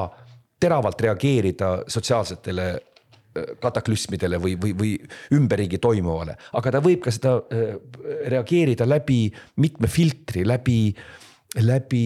[0.62, 2.68] teravalt reageerida sotsiaalsetele
[3.62, 4.95] kataklüsmidele või, või, või
[5.35, 7.76] ümberringi toimuvale, aga ta võib ka seda äh,
[8.30, 9.26] reageerida läbi
[9.62, 10.89] mitme filtri, läbi,
[11.62, 12.05] läbi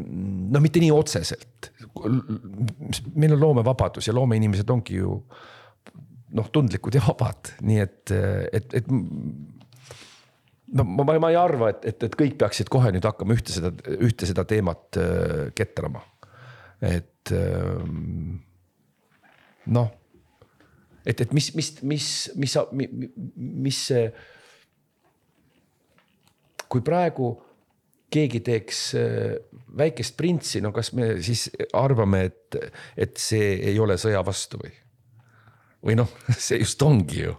[0.00, 1.72] no mitte nii otseselt.
[3.14, 5.16] meil on loomevabadus ja loomeinimesed ongi ju
[6.36, 8.12] noh, tundlikud ja vabad, nii et,
[8.54, 8.90] et, et
[10.76, 13.72] no ma, ma ei arva, et, et, et kõik peaksid kohe nüüd hakkama ühte seda,
[13.98, 16.04] ühte seda teemat äh, ketrama.
[16.80, 17.82] et äh,
[19.74, 19.90] noh,
[21.04, 22.90] et, et mis, mis, mis, mis, mis,
[23.36, 24.10] mis see.
[26.70, 27.32] kui praegu
[28.10, 29.32] keegi teeks äh,
[29.78, 31.48] väikest printsi, no kas me siis
[31.78, 32.58] arvame, et,
[32.98, 34.72] et see ei ole sõja vastu või?
[35.86, 37.34] või noh, see just ongi ju,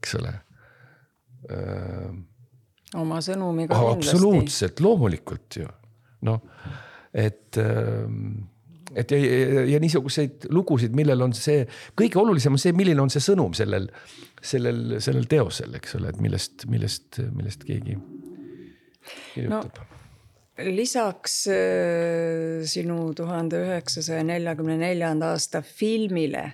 [0.00, 0.34] eks ole.
[3.00, 5.70] oma sõnumiga oh, absoluutselt, loomulikult ju,
[6.28, 6.42] noh,
[7.16, 7.58] et
[8.98, 11.62] et ja, ja, ja niisuguseid lugusid, millel on see,
[11.98, 13.90] kõige olulisem on see, milline on see sõnum sellel,
[14.42, 17.96] sellel, sellel teosel, eks ole, et millest, millest, millest keegi
[19.34, 19.98] kirjutab no
[20.60, 26.50] lisaks äh, sinu tuhande üheksasaja neljakümne neljanda aasta filmile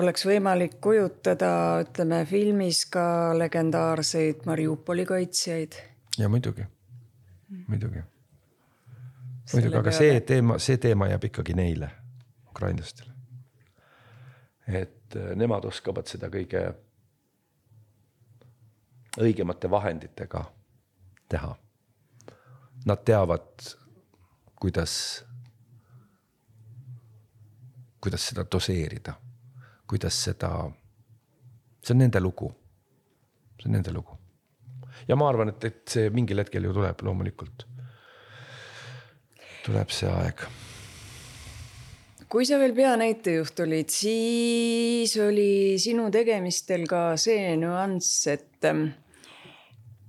[0.00, 3.04] oleks võimalik kujutada, ütleme filmis ka
[3.38, 5.76] legendaarseid Mariupoli kaitsjaid.
[6.18, 6.64] ja muidugi,
[7.66, 8.04] muidugi.
[9.52, 11.90] Muidugi, aga see teema, see teema jääb ikkagi neile,
[12.48, 13.12] ukrainlastele.
[14.66, 16.62] et äh, nemad oskavad seda kõige
[19.20, 20.44] õigemate vahenditega
[21.28, 21.56] teha
[22.84, 23.62] nad teavad,
[24.60, 25.24] kuidas,
[28.00, 29.14] kuidas seda doseerida,
[29.88, 30.70] kuidas seda,
[31.82, 32.50] see on nende lugu,
[33.60, 34.18] see on nende lugu.
[35.08, 37.66] ja ma arvan, et, et see mingil hetkel ju tuleb loomulikult.
[39.66, 40.46] Tuleb see aeg
[42.32, 48.70] kui sa veel peanäitejuht olid, siis oli sinu tegemistel ka see nüanss, et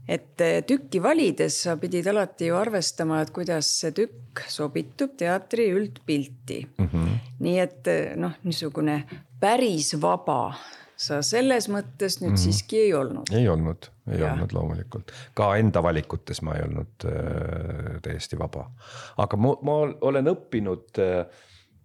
[0.08, 5.70] et eh, tükki valides sa pidid alati ju arvestama, et kuidas see tükk sobitub teatri
[5.72, 6.88] üldpilti mm.
[6.88, 7.20] -hmm.
[7.40, 9.04] nii et eh, noh, niisugune
[9.40, 10.56] päris vaba
[11.04, 12.44] sa selles mõttes nüüd mm -hmm.
[12.44, 13.34] siiski ei olnud.
[13.36, 14.32] ei olnud, ei ja.
[14.34, 18.70] olnud loomulikult, ka enda valikutes ma ei olnud äh, täiesti vaba,
[19.18, 21.26] aga ma, ma olen õppinud äh,.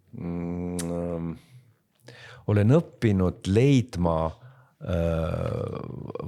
[0.09, 1.35] Mm,
[2.49, 4.31] olen õppinud leidma
[4.79, 5.79] Äh,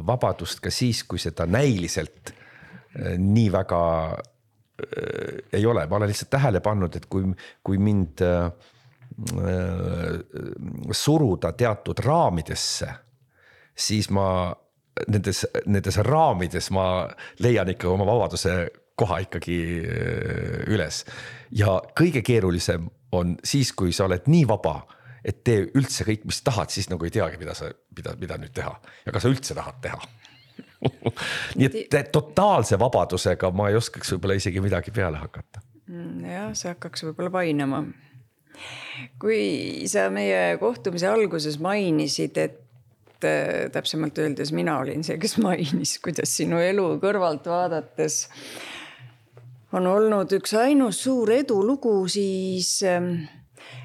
[0.03, 6.33] vabadust ka siis, kui seda näiliselt äh, nii väga äh, ei ole, ma olen lihtsalt
[6.35, 7.29] tähele pannud, et kui,
[7.63, 8.19] kui mind
[10.95, 12.87] suruda teatud raamidesse,
[13.75, 14.27] siis ma
[15.07, 16.85] nendes, nendes raamides ma
[17.43, 18.55] leian ikka oma vabaduse
[18.95, 19.59] koha ikkagi
[20.69, 21.03] üles.
[21.51, 24.81] ja kõige keerulisem on siis, kui sa oled nii vaba
[25.25, 28.53] et tee üldse kõik, mis tahad, siis nagu ei teagi, mida sa, mida, mida nüüd
[28.57, 28.73] teha
[29.05, 29.99] ja kas sa üldse tahad teha
[31.57, 35.61] nii et totaalse vabadusega ma ei oskaks võib-olla isegi midagi peale hakata.
[35.91, 37.83] Mm, jah, see hakkaks võib-olla painama.
[39.21, 45.97] Kui sa meie kohtumise alguses mainisid, et äh, täpsemalt öeldes mina olin see, kes mainis,
[46.03, 48.25] kuidas sinu elu kõrvalt vaadates
[49.77, 53.05] on olnud üks ainus suur edulugu, siis äh,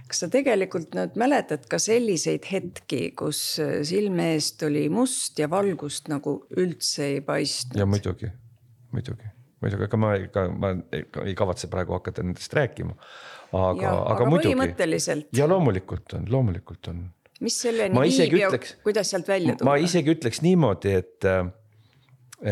[0.07, 5.49] kas sa tegelikult nüüd mäletad ka selliseid hetki, kus äh, silme eest oli must ja
[5.51, 7.79] valgust nagu üldse ei paistnud?
[7.81, 8.31] ja muidugi,
[8.95, 9.31] muidugi,
[9.64, 10.75] muidugi, ega ma, ega ma
[11.27, 12.97] ei kavatse praegu hakata nendest rääkima.
[13.53, 15.16] Aga, aga, muidugi.
[15.36, 17.05] ja loomulikult on, loomulikult on.
[17.40, 19.70] mis selleni viib ja ütleks, kuidas sealt välja tulla?
[19.70, 21.28] ma isegi ütleks niimoodi, et,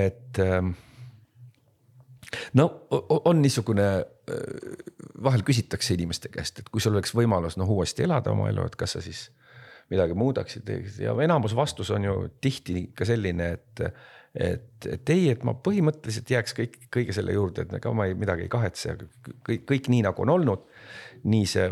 [0.04, 0.74] et ähm,
[2.58, 2.68] no
[3.24, 3.88] on niisugune
[5.24, 8.76] vahel küsitakse inimeste käest, et kui sul oleks võimalus noh uuesti elada oma elu, et
[8.80, 9.28] kas sa siis
[9.92, 10.70] midagi muudaksid
[11.02, 13.84] ja enamus vastus on ju tihti ka selline, et.
[14.34, 18.16] et, et ei, et ma põhimõtteliselt jääks kõik, kõige selle juurde, et ega ma ei,
[18.18, 18.96] midagi ei kahetse,
[19.46, 20.64] kõik, kõik nii nagu on olnud.
[21.24, 21.68] Nii see,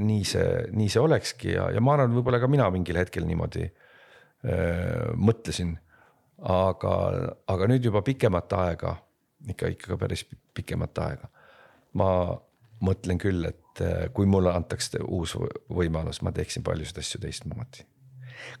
[0.00, 3.64] nii see, nii see olekski ja, ja ma arvan, võib-olla ka mina mingil hetkel niimoodi
[3.64, 5.76] öö, mõtlesin.
[6.40, 6.94] aga,
[7.52, 8.94] aga nüüd juba pikemat aega,
[9.48, 10.24] ikka, ikka päris
[10.56, 11.28] pikemat aega
[11.98, 12.10] ma
[12.84, 15.36] mõtlen küll, et äh, kui mulle antakse uus
[15.70, 17.84] võimalus, ma teeksin paljusid asju teistmoodi.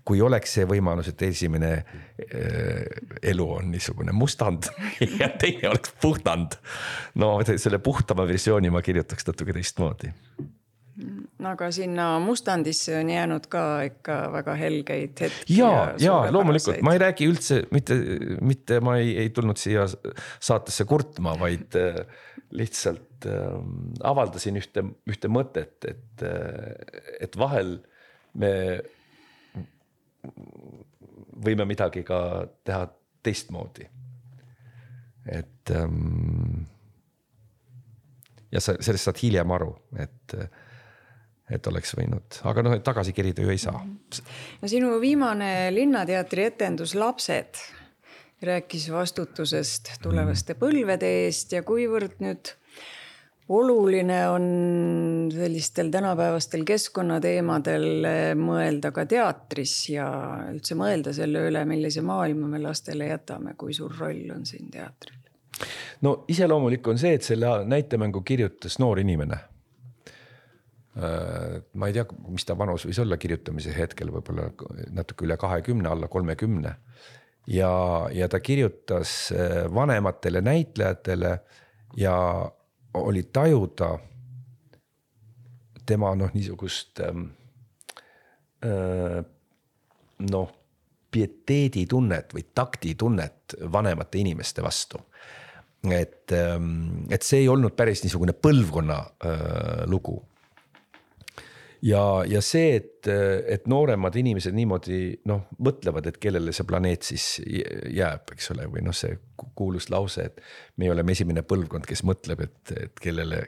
[0.04, 2.84] Kui oleks see võimalus, et esimene äh,
[3.32, 4.70] elu on niisugune mustand
[5.20, 6.58] ja teine oleks puhtand.
[7.20, 10.14] no selle puhtama versiooni ma kirjutaks natuke teistmoodi
[11.50, 15.56] aga sinna mustandisse on jäänud ka ikka väga helgeid hetki.
[15.56, 17.96] ja, ja, ja loomulikult, ma ei räägi üldse mitte,
[18.44, 22.02] mitte ma ei, ei tulnud siia saatesse kurtma, vaid äh,
[22.56, 23.56] lihtsalt äh,
[24.12, 27.78] avaldasin ühte, ühte mõtet, et, äh, et vahel
[28.38, 28.52] me
[31.44, 32.20] võime midagi ka
[32.64, 32.84] teha
[33.22, 33.86] teistmoodi.
[35.30, 36.62] et ähm,
[38.52, 40.34] ja sa sellest saad hiljem aru, et,
[41.50, 43.82] et oleks võinud, aga noh, tagasi kerida ju ei saa.
[44.62, 47.60] no sinu viimane Linnateatri etendus Lapsed
[48.42, 52.54] rääkis vastutusest tulevaste põlvede eest ja kuivõrd nüüd
[53.50, 54.44] oluline on
[55.34, 58.06] sellistel tänapäevastel keskkonnateemadel
[58.38, 60.06] mõelda ka teatris ja
[60.52, 65.18] üldse mõelda selle üle, millise maailma me lastele jätame, kui suur roll on siin teatril?
[66.06, 69.40] no iseloomulik on see, et selle näitemängu kirjutas noor inimene.
[71.74, 74.48] ma ei tea, mis ta vanus võis olla kirjutamise hetkel, võib-olla
[74.94, 76.74] natuke üle kahekümne, alla kolmekümne.
[77.46, 77.72] ja,
[78.14, 79.32] ja ta kirjutas
[79.74, 81.38] vanematele näitlejatele
[81.96, 82.16] ja
[82.94, 83.98] oli tajuda
[85.86, 87.26] tema noh, niisugust ähm,
[88.64, 89.20] äh,
[90.30, 90.50] noh,
[91.10, 95.00] pieteeditunnet või taktitunnet vanemate inimeste vastu.
[95.90, 100.18] et, ähm, et see ei olnud päris niisugune põlvkonna äh, lugu
[101.82, 105.00] ja, ja see, et, et nooremad inimesed niimoodi
[105.30, 109.16] noh, mõtlevad, et kellele see planeet siis jääb, eks ole, või noh, see
[109.56, 110.42] kuulus lause, et.
[110.76, 113.42] me oleme esimene põlvkond, kes mõtleb, et, et kellele,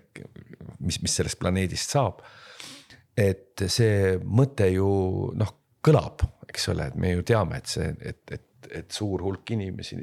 [0.80, 2.22] mis, mis sellest planeedist saab.
[3.16, 4.89] et see mõte ju
[5.37, 5.53] noh,
[5.85, 10.01] kõlab, eks ole, et me ju teame, et see, et, et, et suur hulk inimesi.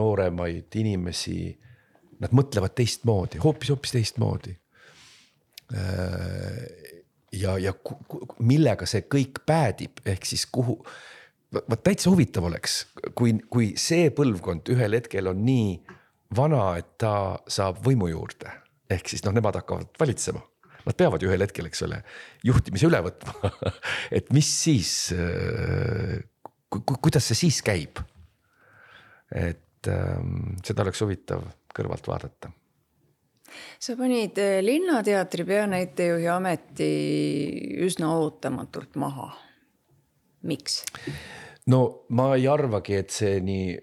[0.00, 1.58] nooremaid inimesi,
[2.20, 4.52] nad mõtlevad teistmoodi, hoopis, hoopis teistmoodi
[7.32, 7.74] ja, ja
[8.42, 10.78] millega see kõik päädib, ehk siis kuhu,
[11.54, 12.82] vot täitsa huvitav oleks,
[13.18, 15.74] kui, kui see põlvkond ühel hetkel on nii
[16.36, 17.14] vana, et ta
[17.50, 18.56] saab võimu juurde.
[18.90, 20.40] ehk siis noh, nemad hakkavad valitsema,
[20.86, 22.00] nad peavad ju ühel hetkel, eks ole,
[22.46, 23.52] juhtimise üle võtma
[24.16, 25.12] et mis siis
[26.70, 28.02] ku,, ku, kuidas see siis käib?
[29.30, 31.44] et ähm, seda oleks huvitav
[31.76, 32.50] kõrvalt vaadata
[33.78, 36.90] sa panid eh, Linnateatri peanäitejuhi ameti
[37.86, 39.30] üsna ootamatult maha.
[40.42, 40.82] miks?
[41.66, 43.78] no ma ei arvagi, et see nii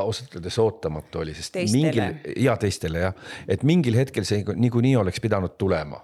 [0.00, 1.82] ausalt öeldes ootamatu oli, sest teistele.
[1.82, 3.14] mingil ja teistele jah,
[3.48, 6.00] et mingil hetkel see niikuinii oleks pidanud tulema.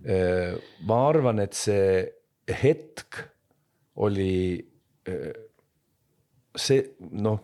[0.00, 0.56] Äh,
[0.88, 2.04] ma arvan, et see
[2.62, 3.22] hetk
[4.00, 4.32] oli
[5.08, 5.32] äh,
[6.56, 7.40] see noh,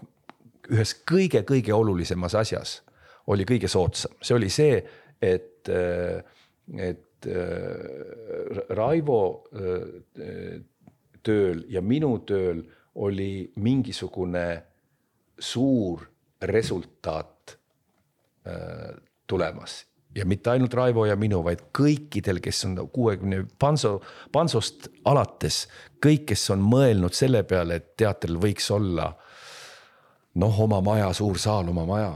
[0.72, 2.80] ühes kõige-kõige olulisemas asjas
[3.26, 4.78] oli kõige soodsam, see oli see,
[5.22, 5.68] et,
[6.78, 7.28] et
[8.76, 9.20] Raivo
[11.26, 12.62] tööl ja minu tööl
[13.02, 14.46] oli mingisugune
[15.38, 16.06] suur
[16.46, 17.56] resultaat
[19.26, 19.80] tulemas.
[20.16, 23.98] Ja mitte ainult Raivo ja minu, vaid kõikidel, kes on kuuekümne Panso,
[24.32, 25.66] Pansost alates,
[26.00, 29.10] kõik, kes on mõelnud selle peale, et teatril võiks olla
[30.40, 32.14] noh, oma maja, suur saal, oma maja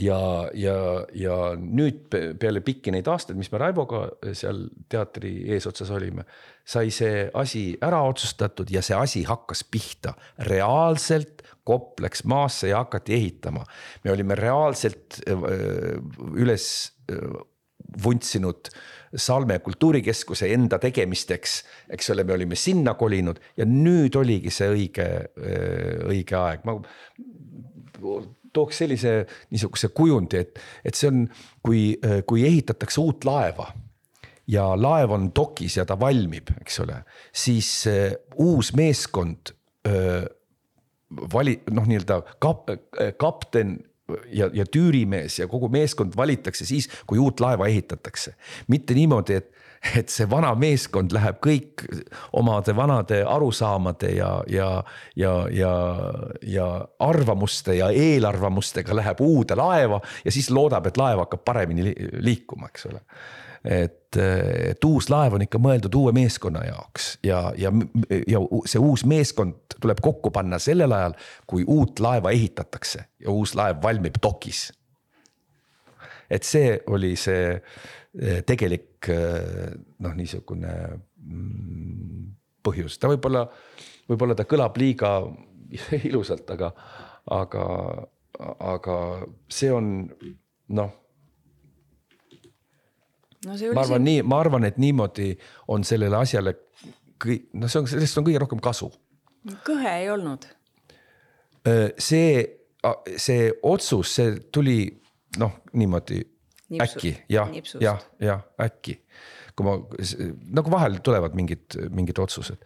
[0.00, 0.20] ja,
[0.54, 0.76] ja,
[1.14, 2.08] ja nüüd
[2.40, 6.26] peale pikki neid aastaid, mis me Raivoga seal teatri eesotsas olime,
[6.64, 10.14] sai see asi ära otsustatud ja see asi hakkas pihta.
[10.48, 13.64] reaalselt kopp läks maasse ja hakati ehitama.
[14.04, 16.00] me olime reaalselt äh,
[16.34, 17.44] üles äh,
[18.04, 18.72] vuntsinud
[19.10, 25.06] Salme kultuurikeskuse enda tegemisteks, eks ole, me olime sinna kolinud ja nüüd oligi see õige,
[25.34, 26.76] äh, õige aeg, ma
[28.52, 29.14] tooks sellise
[29.50, 31.22] niisuguse kujundi, et, et see on,
[31.62, 31.84] kui,
[32.26, 33.70] kui ehitatakse uut laeva
[34.50, 37.00] ja laev on dokis ja ta valmib, eks ole,
[37.32, 38.10] siis uh,
[38.42, 39.52] uus meeskond
[39.88, 40.24] uh,
[41.34, 42.74] vali-, noh, nii-öelda kap-,
[43.20, 43.76] kapten
[44.32, 48.34] ja, ja tüürimees ja kogu meeskond valitakse siis, kui uut laeva ehitatakse.
[48.68, 49.52] mitte niimoodi, et
[49.98, 51.84] et see vana meeskond läheb kõik
[52.36, 54.70] omade vanade arusaamade ja, ja,
[55.16, 55.74] ja, ja,
[56.44, 56.68] ja
[57.00, 62.90] arvamuste ja eelarvamustega läheb uude laeva ja siis loodab, et laev hakkab paremini liikuma, eks
[62.90, 63.00] ole
[63.64, 67.72] et, et uus laev on ikka mõeldud uue meeskonna jaoks ja, ja,
[68.28, 71.16] ja see uus meeskond tuleb kokku panna sellel ajal,
[71.48, 74.68] kui uut laeva ehitatakse ja uus laev valmib dokis.
[76.30, 77.56] et see oli see
[78.18, 79.72] Eh, tegelik eh,
[80.04, 80.72] noh, niisugune
[81.16, 82.24] mm,
[82.66, 83.46] põhjus, ta võib-olla,
[84.10, 85.14] võib-olla ta kõlab liiga
[86.08, 86.72] ilusalt, aga,
[87.32, 87.66] aga,
[88.74, 88.96] aga
[89.48, 89.92] see on
[90.70, 90.90] noh
[93.46, 93.56] no.
[93.74, 95.32] ma arvan nii, ma arvan, et niimoodi
[95.72, 96.56] on sellele asjale
[97.20, 98.90] kõik, noh, see on, sellest on kõige rohkem kasu.
[99.66, 100.46] kõhe ei olnud?
[101.68, 102.44] Eh, see,
[103.20, 104.82] see otsus, see tuli
[105.40, 106.22] noh, niimoodi
[106.78, 107.52] äkki jah,
[107.82, 109.00] jah, jah, äkki.
[109.56, 109.76] kui ma,
[110.56, 112.60] nagu vahel tulevad mingid, mingid otsused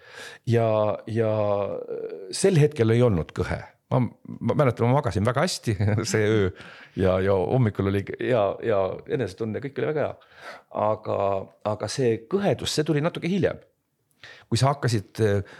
[0.50, 0.66] ja,
[1.10, 1.30] ja
[2.34, 3.62] sel hetkel ei olnud kõhe
[3.94, 4.00] ma,
[4.40, 5.76] ma mäletan, ma magasin väga hästi
[6.12, 6.48] see öö
[6.96, 8.80] ja, ja hommikul oli hea, hea
[9.16, 10.32] enesetunne, kõik oli väga hea.
[10.86, 11.18] aga,
[11.74, 13.60] aga see kõhedus, see tuli natuke hiljem.
[14.48, 15.58] kui sa hakkasid äh,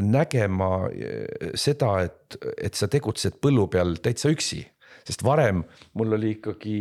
[0.00, 4.62] nägema äh, seda, et, et sa tegutsed põllu peal täitsa üksi,
[5.06, 5.62] sest varem
[5.98, 6.76] mul oli ikkagi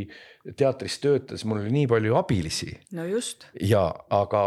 [0.58, 2.72] teatris töötades mul oli nii palju abilisi.
[2.98, 3.48] no just.
[3.62, 4.44] ja, aga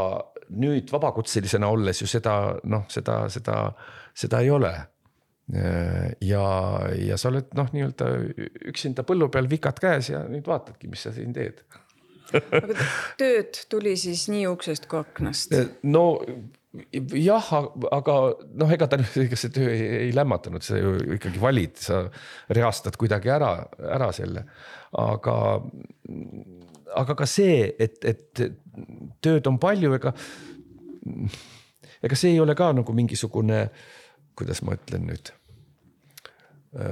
[0.49, 3.59] nüüd vabakutselisena olles ju seda noh, seda, seda,
[4.16, 4.72] seda ei ole.
[6.29, 6.47] ja,
[7.01, 8.09] ja sa oled noh, nii-öelda
[8.68, 12.74] üksinda põllu peal, vikad käes ja nüüd vaatadki, mis sa siin teed aga
[13.20, 15.55] tööd tuli siis nii uksest kui aknast?
[15.83, 16.05] no
[17.16, 17.46] jah,
[17.92, 18.16] aga
[18.60, 22.02] noh, ega ta, ega see töö ei, ei lämmatanud, sa ju ikkagi valid, sa
[22.54, 23.52] reastad kuidagi ära,
[23.96, 24.44] ära selle.
[24.98, 25.36] aga,
[26.96, 28.44] aga ka see, et, et
[29.24, 30.14] tööd on palju, ega,
[32.04, 33.66] ega see ei ole ka nagu mingisugune,
[34.38, 35.34] kuidas ma ütlen nüüd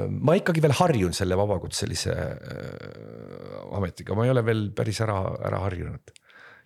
[0.08, 5.60] ma ikkagi veel harjun selle vabakutselise äh, ametiga, ma ei ole veel päris ära, ära
[5.66, 6.14] harjunud.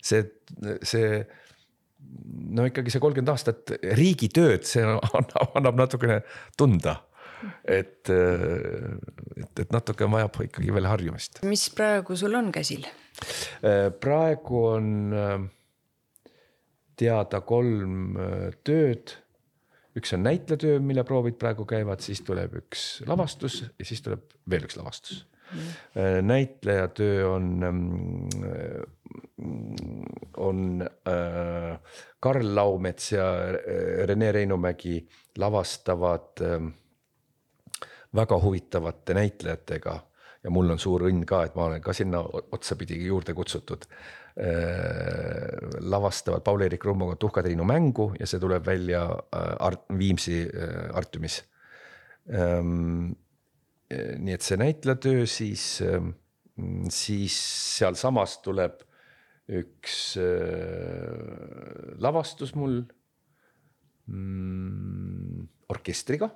[0.01, 0.23] see,
[0.87, 1.19] see
[2.55, 6.21] no ikkagi see kolmkümmend aastat riigitööd, see annab, annab natukene
[6.59, 7.01] tunda.
[7.65, 11.41] et, et, et natuke vajab ikkagi veel harjumist.
[11.49, 12.85] mis praegu sul on käsil?
[14.03, 14.91] praegu on
[17.01, 18.15] teada kolm
[18.67, 19.17] tööd.
[19.97, 24.69] üks on näitlejatöö, mille proovid praegu käivad, siis tuleb üks lavastus ja siis tuleb veel
[24.69, 26.27] üks lavastus mm..
[26.27, 28.81] näitlejatöö on ähm,
[30.37, 31.79] on äh,
[32.19, 36.61] Karl Laumets ja äh, Rene Reinumägi lavastavad äh,
[38.15, 39.99] väga huvitavate näitlejatega
[40.43, 43.95] ja mul on suur õnn ka, et ma olen ka sinna otsapidi juurde kutsutud äh,.
[45.79, 51.43] lavastavad Paul-Eerik Rummoga Tuhka-Triinu mängu ja see tuleb välja äh, Art, Viimsi äh, Artiumis
[52.33, 53.11] ähm,.
[53.91, 56.11] Nii et see näitlejatöö, siis äh,,
[56.89, 57.35] siis
[57.77, 58.83] sealsamas tuleb
[59.51, 62.81] üks äh, lavastus mul
[64.07, 66.29] mm, orkestriga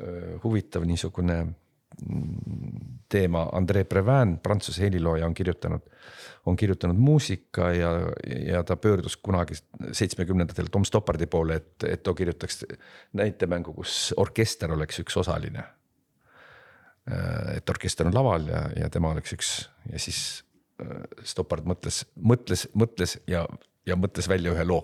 [0.00, 0.36] äh,.
[0.44, 5.88] huvitav niisugune mm, teema, Andrei Previn, prantsuse helilooja on kirjutanud,
[6.46, 7.90] on kirjutanud muusika ja,
[8.46, 9.58] ja ta pöördus kunagi
[9.92, 12.64] seitsmekümnendatel Tom Stoppardi poole, et, et ta kirjutaks
[13.18, 15.64] näitemängu, kus orkester oleks üks osaline.
[17.10, 19.50] Äh, et orkester on laval ja, ja tema oleks üks
[19.90, 20.22] ja siis
[20.80, 23.44] Äh, Stoppard mõtles, mõtles, mõtles ja,
[23.88, 24.82] ja mõtles välja ühe loo.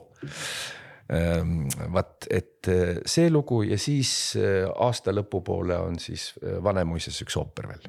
[1.12, 7.70] Ähm, vaat, et äh, see lugu ja siis aasta lõpupoole on siis Vanemuises üks ooper
[7.74, 7.88] veel.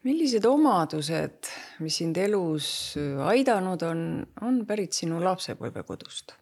[0.00, 1.50] millised omadused,
[1.84, 2.96] mis sind elus
[3.28, 3.98] aidanud on,
[4.40, 6.39] on pärit sinu lapsepõlvekodust?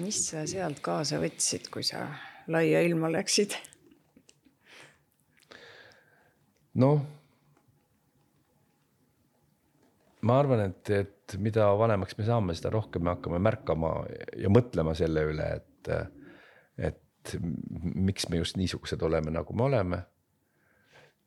[0.00, 2.06] Mis sa sealt kaasa võtsid, kui sa
[2.50, 3.56] laia ilma läksid?
[6.82, 7.04] noh,
[10.26, 13.92] ma arvan, et, et mida vanemaks me saame, seda rohkem me hakkame märkama
[14.40, 15.92] ja mõtlema selle üle, et,
[16.90, 17.36] et
[17.94, 20.02] miks me just niisugused oleme, nagu me oleme.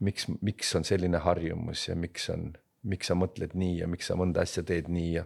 [0.03, 2.51] miks, miks on selline harjumus ja miks on,
[2.83, 5.23] miks sa mõtled nii ja miks sa mõnda asja teed nii ja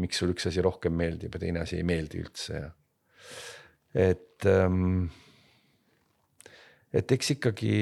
[0.00, 2.70] miks sul üks asi rohkem meeldib ja teine asi ei meeldi üldse ja
[3.94, 5.06] et ähm,.
[6.92, 7.74] et eks ikkagi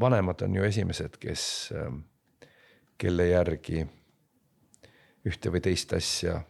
[0.00, 2.02] vanemad on ju esimesed, kes, ähm,
[2.98, 3.86] kelle järgi
[5.26, 6.40] ühte või teist asja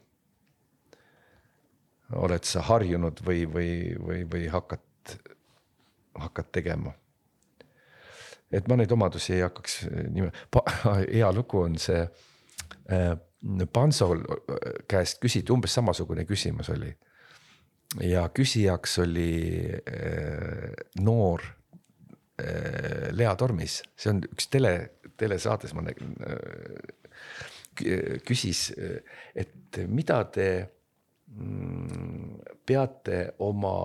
[2.12, 5.16] oled sa harjunud või, või, või, või hakkad,
[6.18, 6.92] hakkad tegema.
[8.52, 9.78] et ma neid omadusi ei hakkaks
[10.12, 10.32] nime-,
[11.16, 12.02] hea lugu on see
[12.92, 13.16] äh,.
[13.72, 14.20] Pansol
[14.88, 16.92] käest küsiti umbes samasugune küsimus oli.
[18.00, 19.32] ja küsijaks oli
[19.68, 20.70] äh,
[21.00, 21.42] noor
[22.42, 24.72] Äh, Lea Tormis, see on üks tele,
[25.20, 28.70] telesaates ma nägin, äh, küsis,
[29.38, 30.46] et mida te
[31.28, 33.76] mm, peate oma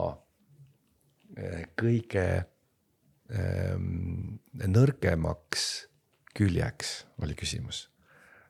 [1.35, 2.25] äh, kõige
[3.31, 5.67] ähm, nõrgemaks
[6.37, 7.87] küljeks, oli küsimus.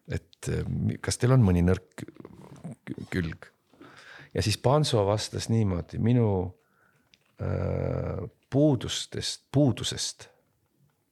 [0.08, 0.50] Et
[1.04, 2.06] kas teil on mõni nõrk
[3.12, 3.50] külg?
[4.34, 6.28] ja siis Panso vastas niimoodi, minu
[8.50, 10.30] puudustest, puudusest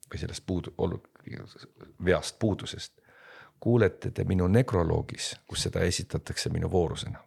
[0.10, 0.74] või sellest puudu,
[2.06, 3.02] veast puudusest
[3.60, 7.20] kuulete te minu nekroloogis, kus seda esitatakse minu voorusena.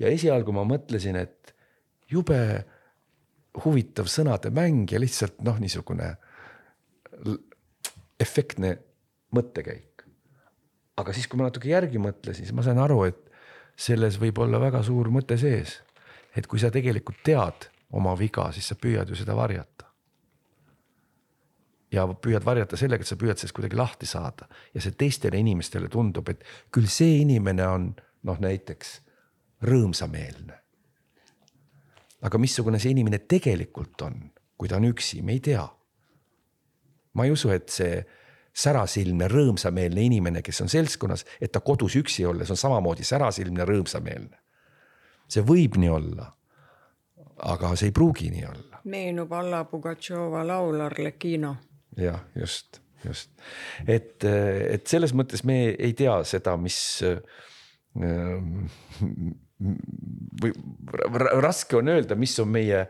[0.00, 1.54] ja esialgu ma mõtlesin, et
[2.10, 2.38] jube
[3.64, 6.10] huvitav sõnade mäng ja lihtsalt noh, niisugune
[8.20, 8.74] efektne
[9.34, 10.06] mõttekäik.
[10.96, 13.30] aga siis, kui ma natuke järgi mõtlesin, siis ma sain aru, et
[13.76, 15.82] selles võib olla väga suur mõte sees.
[16.36, 19.84] et kui sa tegelikult tead oma viga, siis sa püüad ju seda varjata.
[21.92, 25.88] ja püüad varjata sellega, et sa püüad sellest kuidagi lahti saada ja see teistele inimestele
[25.88, 26.42] tundub, et
[26.74, 29.00] küll see inimene on noh, näiteks
[29.62, 30.58] rõõmsameelne.
[32.24, 34.18] aga missugune see inimene tegelikult on,
[34.56, 35.68] kui ta on üksi, me ei tea.
[37.14, 38.04] ma ei usu, et see
[38.54, 44.38] särasilmne rõõmsameelne inimene, kes on seltskonnas, et ta kodus üksi olles on samamoodi särasilmne rõõmsameelne.
[45.28, 46.28] see võib nii olla
[47.42, 48.80] aga see ei pruugi nii olla.
[48.84, 51.56] meenub Alla Pugatšova laul Arlecchino.
[51.96, 53.30] jah, just, just,
[53.86, 56.78] et, et selles mõttes me ei tea seda, mis
[60.42, 60.54] või
[61.42, 62.86] raske on öelda, mis on meie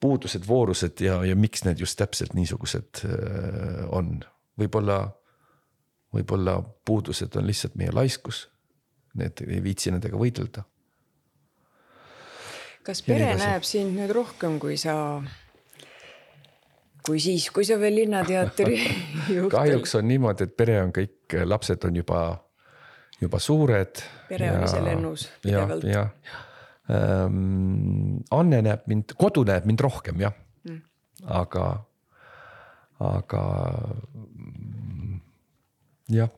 [0.00, 3.02] puudused, voorused ja, ja miks need just täpselt niisugused
[3.92, 4.14] on,
[4.60, 5.02] võib-olla,
[6.14, 8.46] võib-olla puudused on lihtsalt meie laiskus.
[9.18, 10.62] Need ei viitsi nendega võidelda
[12.86, 14.94] kas pere näeb sind nüüd rohkem, kui sa,
[17.06, 18.78] kui siis, kui sa veel Linnateatri
[19.36, 22.22] juht kahjuks on niimoodi, et pere on kõik, lapsed on juba,
[23.20, 24.02] juba suured.
[24.30, 25.86] pere on ise lennus pidevalt.
[26.90, 30.34] ähm, Anne näeb mind, kodu näeb mind rohkem jah
[30.64, 30.82] mm.,
[31.40, 31.68] aga,
[33.00, 33.44] aga
[36.10, 36.30] jah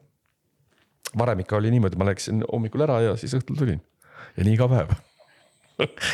[1.18, 3.80] varem ikka oli niimoodi, ma läksin hommikul ära ja siis õhtul tulin.
[4.36, 4.92] Ja nii iga päev.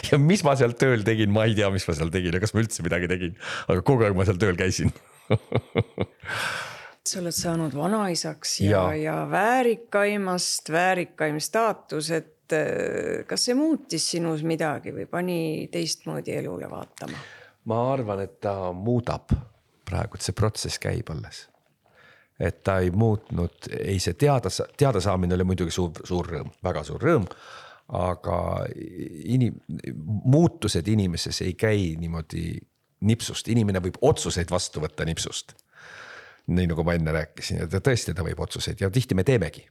[0.09, 2.55] Ja mis ma seal tööl tegin, ma ei tea, mis ma seal tegin ja kas
[2.55, 3.35] ma üldse midagi tegin,
[3.69, 4.95] aga kogu aeg ma seal tööl käisin.
[7.09, 14.07] Sa oled saanud vanaisaks ja, ja., ja väärikaimast väärikaim staatus, et äh, kas see muutis
[14.15, 15.39] sinus midagi või pani
[15.75, 17.21] teistmoodi elule vaatama?
[17.69, 19.35] ma arvan, et ta muudab
[19.89, 21.47] praegu, et see protsess käib alles.
[22.39, 27.03] et ta ei muutnud, ei see teada, teadasaamine oli muidugi suur, suur rõõm, väga suur
[27.03, 27.25] rõõm
[27.89, 28.67] aga
[29.25, 29.61] inim-,
[30.25, 32.59] muutused inimeses ei käi niimoodi
[33.09, 35.55] nipsust, inimene võib otsuseid vastu võtta nipsust.
[36.49, 39.67] nii nagu ma enne rääkisin, et tõesti ta võib otsuseid ja tihti me teemegi.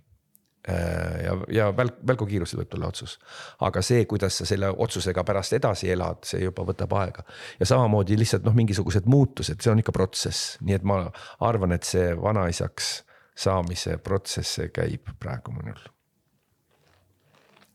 [0.69, 3.13] Äh, ja, ja välk, välgukiirusel võib tulla otsus,
[3.63, 7.23] aga see, kuidas sa selle otsusega pärast edasi elad, see juba võtab aega.
[7.59, 11.05] ja samamoodi lihtsalt noh, mingisugused muutused, see on ikka protsess, nii et ma
[11.47, 12.89] arvan, et see vanaisaks
[13.37, 15.79] saamise protsess, see käib praegu minul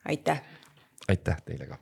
[0.04, 0.44] aitäh.
[1.08, 1.78] aitäh teile ka